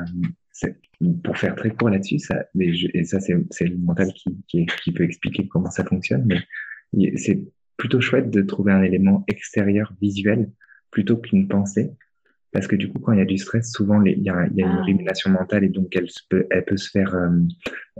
[1.22, 5.04] pour faire très court là-dessus, ça, et ça c'est le mental qui, qui, qui, peut
[5.04, 7.42] expliquer comment ça fonctionne, mais c'est
[7.76, 10.50] plutôt chouette de trouver un élément extérieur visuel
[10.90, 11.90] plutôt qu'une pensée
[12.52, 14.62] parce que du coup, quand il y a du stress, souvent, il y a, y
[14.62, 14.82] a une ah.
[14.82, 17.28] rumination mentale et donc elle peut, elle peut se faire euh,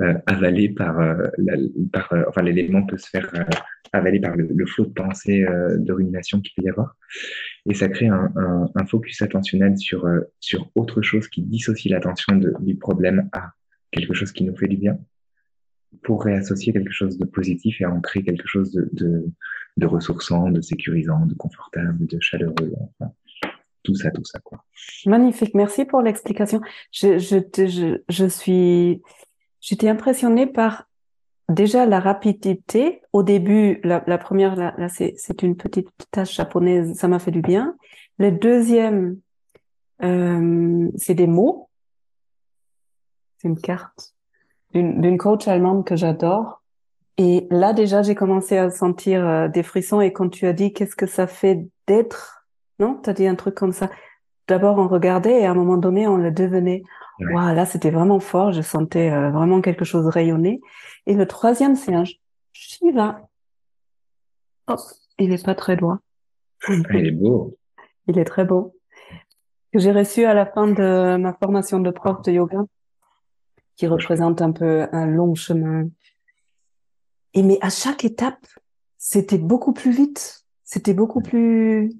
[0.02, 1.28] euh, avaler par, euh,
[1.92, 3.30] par enfin, l'élément peut se faire
[3.92, 6.96] avaler par le, flot de pensée de rumination qu'il peut y avoir.
[7.68, 13.28] Et ça crée un, focus attentionnel sur, sur autre chose qui dissocie l'attention du problème
[13.32, 13.52] à
[13.90, 14.98] quelque chose qui nous fait du bien
[16.02, 19.26] pour réassocier quelque chose de positif et en créer quelque chose de, de,
[19.76, 22.72] de ressourçant, de sécurisant, de confortable, de chaleureux.
[23.82, 24.64] Tout ça, tout ça, quoi.
[25.06, 26.60] Magnifique, merci pour l'explication.
[26.92, 29.02] Je, je, je suis,
[29.60, 30.89] j'étais impressionnée par
[31.50, 33.02] déjà la rapidité.
[33.12, 37.76] Au début, la, première, là, c'est, une petite tâche japonaise, ça m'a fait du bien.
[38.18, 39.18] Le deuxième,
[40.02, 41.68] euh, c'est des mots.
[43.38, 44.14] C'est une carte
[44.72, 46.62] d'une, d'une coach allemande que j'adore.
[47.18, 50.00] Et là, déjà, j'ai commencé à sentir euh, des frissons.
[50.00, 52.40] Et quand tu as dit qu'est-ce que ça fait d'être
[52.80, 53.90] non, tu as dit un truc comme ça.
[54.48, 56.82] D'abord, on regardait et à un moment donné, on le devenait.
[57.20, 58.52] Waouh, là, c'était vraiment fort.
[58.52, 60.60] Je sentais euh, vraiment quelque chose rayonner.
[61.06, 62.04] Et le troisième, c'est un
[62.52, 63.28] Shiva.
[64.68, 64.76] Oh,
[65.18, 66.00] il est pas très loin.
[66.66, 67.56] Ah, il est beau.
[68.06, 68.74] il est très beau.
[69.72, 72.64] Que j'ai reçu à la fin de ma formation de prof de yoga,
[73.76, 75.88] qui représente un peu un long chemin.
[77.34, 78.46] Et mais à chaque étape,
[78.98, 80.44] c'était beaucoup plus vite.
[80.64, 81.90] C'était beaucoup plus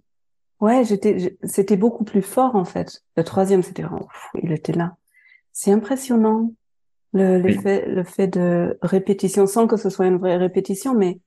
[0.61, 3.03] Ouais, j'étais, c'était beaucoup plus fort en fait.
[3.16, 4.09] Le troisième, c'était vraiment,
[4.43, 4.97] il était là.
[5.53, 6.53] C'est impressionnant
[7.13, 11.21] le, le fait de répétition, sans que ce soit une vraie répétition, mais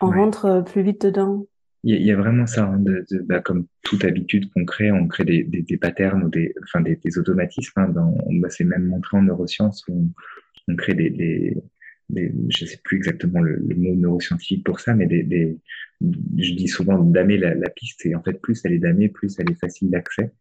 [0.00, 1.46] on rentre plus vite dedans.
[1.84, 5.06] Il y, a vraiment ça, hein, de, de, bah, comme toute habitude qu'on crée, on
[5.06, 7.72] crée des, des, des patterns ou des, enfin des, des automatismes.
[7.76, 9.92] Hein, dans, bah, c'est même montré en neurosciences où
[10.68, 11.56] on, on crée des,
[12.10, 15.58] je sais plus exactement le, le, mot neuroscientifique pour ça, mais des, des
[16.00, 19.38] je dis souvent damer la, la, piste et en fait plus elle est damée, plus
[19.38, 20.32] elle est facile d'accès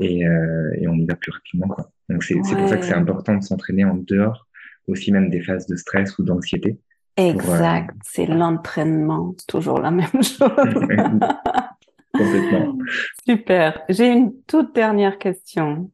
[0.00, 1.68] et, euh, et on y va plus rapidement.
[1.68, 1.90] Quoi.
[2.08, 4.46] Donc c'est c'est pour ça que c'est important de s'entraîner en dehors,
[4.88, 6.78] aussi même des phases de stress ou d'anxiété.
[7.16, 7.98] Exact, euh...
[8.02, 10.50] c'est l'entraînement, toujours la même chose.
[12.12, 12.78] Complètement.
[13.26, 13.82] Super.
[13.88, 15.90] J'ai une toute dernière question.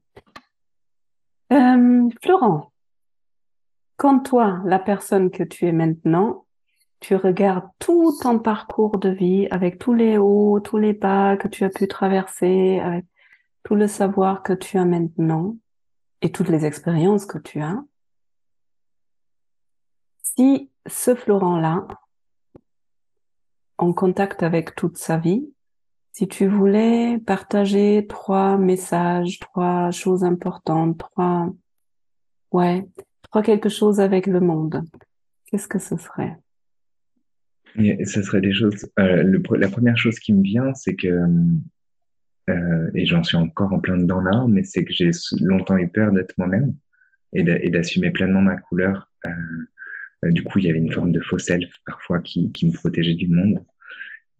[1.52, 2.70] Euh, Florent,
[3.96, 6.44] quand toi, la personne que tu es maintenant,
[7.00, 11.48] tu regardes tout ton parcours de vie avec tous les hauts, tous les bas que
[11.48, 13.06] tu as pu traverser, avec
[13.62, 15.56] tout le savoir que tu as maintenant
[16.22, 17.82] et toutes les expériences que tu as,
[20.22, 21.86] si ce Florent-là,
[23.78, 25.52] en contact avec toute sa vie,
[26.12, 31.48] si tu voulais partager trois messages, trois choses importantes, trois,
[32.52, 32.86] ouais,
[33.30, 34.82] crois quelque chose avec le monde,
[35.46, 36.36] qu'est-ce que ce serait?
[37.76, 38.90] Ce serait des choses.
[38.98, 41.24] Euh, la première chose qui me vient, c'est que,
[42.50, 45.88] euh, et j'en suis encore en plein dedans là, mais c'est que j'ai longtemps eu
[45.88, 46.74] peur d'être moi-même
[47.32, 49.10] et d'assumer pleinement ma couleur.
[49.26, 49.30] Euh,
[50.24, 53.14] euh, du coup, il y avait une forme de faux self parfois qui, me protégeait
[53.14, 53.64] du monde.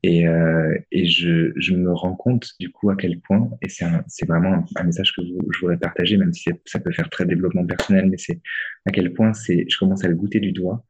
[0.03, 5.15] Et, je, me rends compte du coup à quel point, et c'est vraiment un, message
[5.15, 8.41] que je voudrais partager, même si ça peut faire très développement personnel, mais c'est
[8.87, 10.85] à quel point c'est, je commence à le goûter du doigt,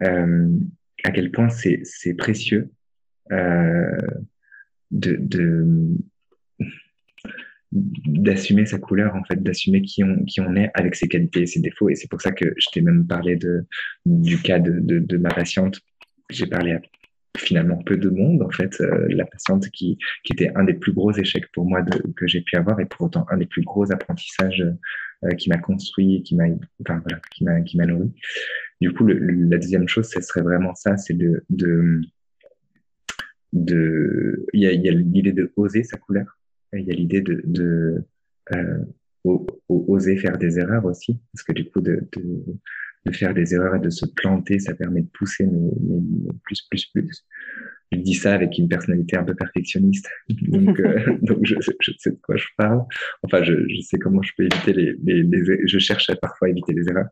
[0.00, 2.70] à quel point c'est précieux
[4.90, 5.98] de
[7.74, 11.46] d'assumer sa couleur en fait d'assumer qui on qui on est avec ses qualités et
[11.46, 11.88] ses défauts.
[11.88, 13.66] Et c'est pour ça que je t'ai même parlé de
[14.06, 15.80] du cas de, de, ma patiente.
[16.30, 16.80] J'ai parlé à
[17.36, 20.92] finalement peu de monde en fait euh, la patiente qui, qui était un des plus
[20.92, 21.84] gros échecs pour moi
[22.16, 24.64] que j'ai pu avoir et pour autant un des plus gros apprentissages
[25.24, 26.44] euh, qui m'a construit et qui m'a
[26.80, 27.20] enfin voilà
[27.64, 28.12] qui m'a nourri.
[28.80, 32.02] Du coup la deuxième chose ce serait vraiment ça c'est de de
[33.52, 36.38] de il y a, y a l'idée de oser sa couleur
[36.78, 38.04] il y a l'idée de, de
[38.54, 38.78] euh,
[39.68, 42.44] oser faire des erreurs aussi parce que du coup de, de
[43.04, 46.62] de faire des erreurs et de se planter, ça permet de pousser mais, mais plus,
[46.70, 47.26] plus, plus.
[47.92, 52.10] Je dis ça avec une personnalité un peu perfectionniste, donc, euh, donc je, je, sais
[52.10, 52.82] de quoi je parle.
[53.22, 56.48] Enfin, je, je sais comment je peux éviter les, les, les, je cherche à parfois
[56.48, 57.08] éviter les erreurs.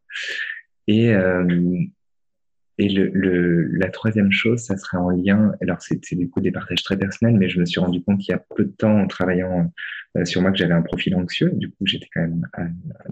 [0.88, 1.44] Et euh,
[2.82, 5.52] et la troisième chose, ça serait en lien.
[5.60, 8.32] Alors c'est du coup des partages très personnels, mais je me suis rendu compte qu'il
[8.32, 9.72] y a peu de temps en travaillant
[10.16, 11.50] euh, sur moi que j'avais un profil anxieux.
[11.54, 12.46] Du coup, j'étais quand même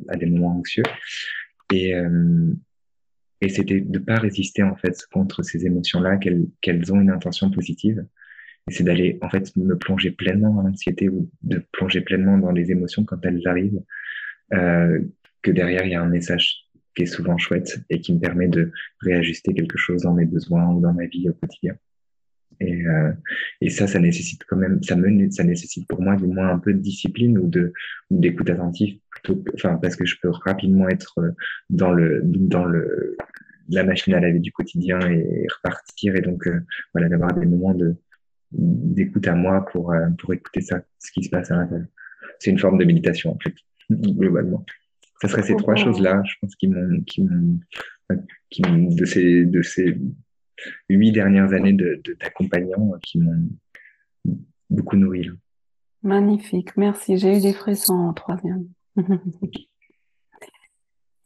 [0.09, 0.83] à, des moments anxieux.
[1.73, 2.53] Et, euh,
[3.41, 8.05] et c'était de pas résister en fait contre ces émotions-là, qu'elles ont une intention positive
[8.69, 12.71] c'est d'aller en fait me plonger pleinement dans l'anxiété ou de plonger pleinement dans les
[12.71, 13.83] émotions quand elles arrivent,
[14.53, 15.01] euh,
[15.43, 16.70] que derrière il y a un message
[17.01, 20.69] qui est souvent chouette et qui me permet de réajuster quelque chose dans mes besoins
[20.69, 21.75] ou dans ma vie au quotidien.
[22.61, 23.13] Et, euh,
[23.63, 26.59] et ça, ça nécessite quand même, ça me, ça nécessite pour moi du moins un
[26.59, 27.73] peu de discipline ou de
[28.11, 31.19] d'écoute attentive plutôt, enfin parce que je peux rapidement être
[31.71, 33.17] dans le dans le
[33.71, 36.61] la machine à laver du quotidien et repartir et donc euh,
[36.93, 37.97] voilà d'avoir des moments de
[38.53, 41.87] d'écoute à moi pour euh, pour écouter ça, ce qui se passe à l'intérieur.
[42.41, 43.55] C'est une forme de méditation en fait
[43.91, 44.67] globalement.
[45.21, 47.59] Ça serait ces trois choses là, je pense qui m'ont qui m'ont
[48.49, 49.99] qui de ces de ces
[50.89, 53.49] huit dernières années de d'accompagnant qui m'ont
[54.71, 55.25] beaucoup nourri.
[55.25, 55.33] Là.
[56.03, 57.19] Magnifique, merci.
[57.19, 58.69] J'ai eu des frissons en troisième.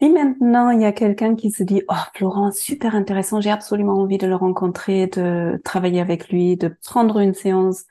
[0.01, 3.95] Si maintenant il y a quelqu'un qui se dit oh Florent super intéressant j'ai absolument
[3.95, 7.85] envie de le rencontrer de travailler avec lui de prendre une séance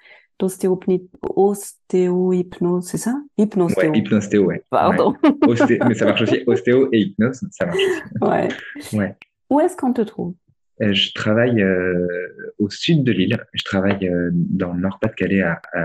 [0.43, 3.15] d'ostéo-hypnose c'est ça?
[3.37, 8.01] Hypnostéo ouais hypnostéo ouais pardon mais ça marche aussi ostéo et hypnose ça marche aussi
[8.21, 8.49] ouais
[8.93, 9.15] ouais
[9.53, 10.33] où est-ce qu'on te trouve?
[10.81, 13.37] Euh, je travaille euh, au sud de l'île.
[13.53, 15.43] Je travaille euh, dans le Nord-Pas-de-Calais,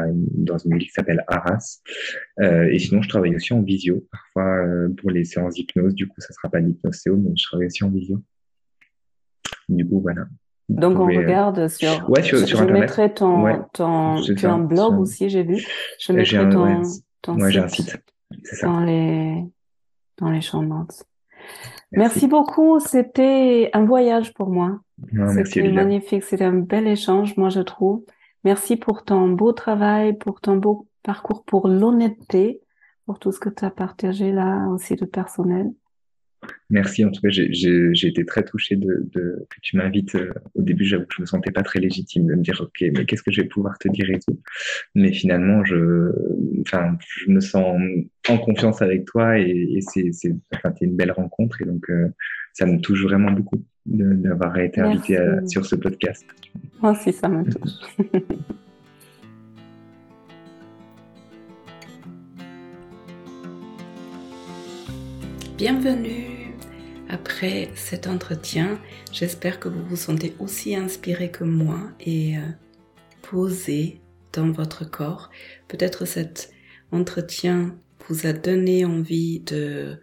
[0.09, 1.83] dans une ville qui s'appelle Arras.
[2.41, 4.65] et sinon, je travaille aussi en visio, parfois
[4.97, 5.95] pour les séances d'hypnose.
[5.95, 8.23] Du coup, ça ne sera pas l'hypnose mais je travaille aussi en visio.
[9.69, 10.27] Du coup, voilà.
[10.69, 12.09] Donc, on regarde sur.
[12.11, 13.45] Ouais, sur, sur je mettrai ton.
[13.73, 15.67] ton tu as un blog aussi, j'ai vu.
[15.99, 16.83] Je mettrai un, ton,
[17.23, 17.97] ton site, un site.
[18.45, 18.67] Ça.
[18.67, 19.45] Dans, les,
[20.19, 20.69] dans les champs de.
[21.93, 22.27] Merci.
[22.27, 22.81] beaucoup.
[22.81, 24.81] C'était un voyage pour moi.
[25.43, 26.23] C'était magnifique.
[26.23, 28.05] C'était un bel échange, moi, je trouve.
[28.45, 32.61] Merci pour ton beau travail, pour ton beau parcours, pour l'honnêteté,
[33.07, 35.71] pour tout ce que tu as partagé là aussi de personnel.
[36.71, 37.05] Merci.
[37.05, 40.15] En tout cas, j'ai été très touché de, de que tu m'invites.
[40.15, 42.85] Euh, au début, j'avoue que je me sentais pas très légitime de me dire, OK,
[42.95, 44.39] mais qu'est-ce que je vais pouvoir te dire et tout.
[44.95, 46.13] Mais finalement, je,
[46.61, 47.81] enfin, je me sens
[48.29, 50.11] en confiance avec toi et, et c'est,
[50.55, 52.09] enfin, une belle rencontre et donc euh,
[52.53, 56.27] ça me touche vraiment beaucoup d'avoir été invité sur ce podcast.
[56.83, 57.71] Moi aussi, ça me touche.
[65.59, 66.38] Bienvenue
[67.09, 68.81] après cet entretien.
[69.13, 72.43] J'espère que vous vous sentez aussi inspiré que moi et euh,
[73.23, 74.01] posé
[74.33, 75.31] dans votre corps.
[75.69, 76.53] Peut-être cet
[76.93, 77.79] entretien
[78.09, 79.99] vous a donné envie de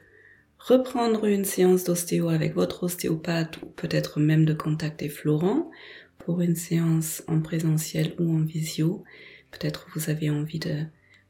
[0.57, 5.69] reprendre une séance d'ostéo avec votre ostéopathe ou peut-être même de contacter Florent
[6.17, 9.03] pour une séance en présentiel ou en visio.
[9.51, 10.83] Peut-être vous avez envie de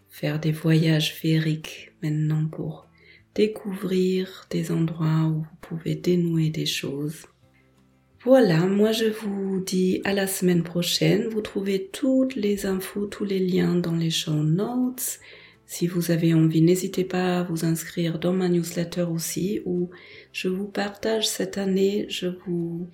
[0.09, 2.87] faire des voyages féeriques maintenant pour
[3.35, 7.25] découvrir des endroits où vous pouvez dénouer des choses.
[8.23, 11.27] Voilà, moi je vous dis à la semaine prochaine.
[11.27, 15.19] Vous trouvez toutes les infos, tous les liens dans les show notes.
[15.67, 19.89] Si vous avez envie, n'hésitez pas à vous inscrire dans ma newsletter aussi où
[20.31, 22.87] je vous partage cette année, je vous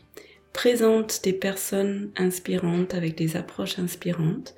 [0.53, 4.55] présente des personnes inspirantes avec des approches inspirantes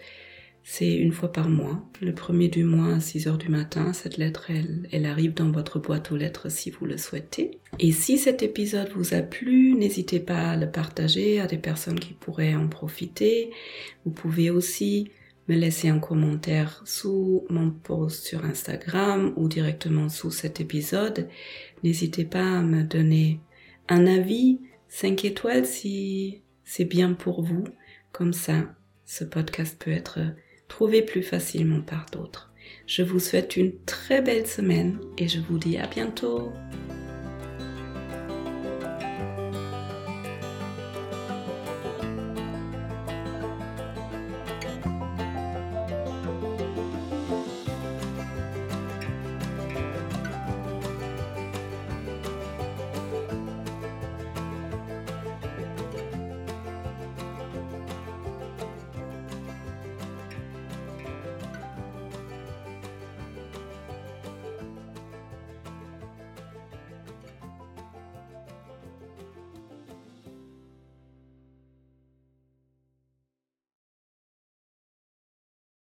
[0.65, 3.91] c'est une fois par mois, le premier du mois à 6 heures du matin.
[3.91, 7.59] Cette lettre, elle, elle arrive dans votre boîte aux lettres si vous le souhaitez.
[7.79, 11.99] Et si cet épisode vous a plu, n'hésitez pas à le partager à des personnes
[11.99, 13.51] qui pourraient en profiter.
[14.05, 15.11] Vous pouvez aussi
[15.49, 21.27] me laisser un commentaire sous mon post sur Instagram ou directement sous cet épisode.
[21.83, 23.41] N'hésitez pas à me donner
[23.89, 27.65] un avis, 5 étoiles si c'est bien pour vous.
[28.13, 28.73] Comme ça,
[29.05, 30.19] ce podcast peut être
[30.73, 32.51] trouver plus facilement par d'autres.
[32.87, 36.51] Je vous souhaite une très belle semaine et je vous dis à bientôt.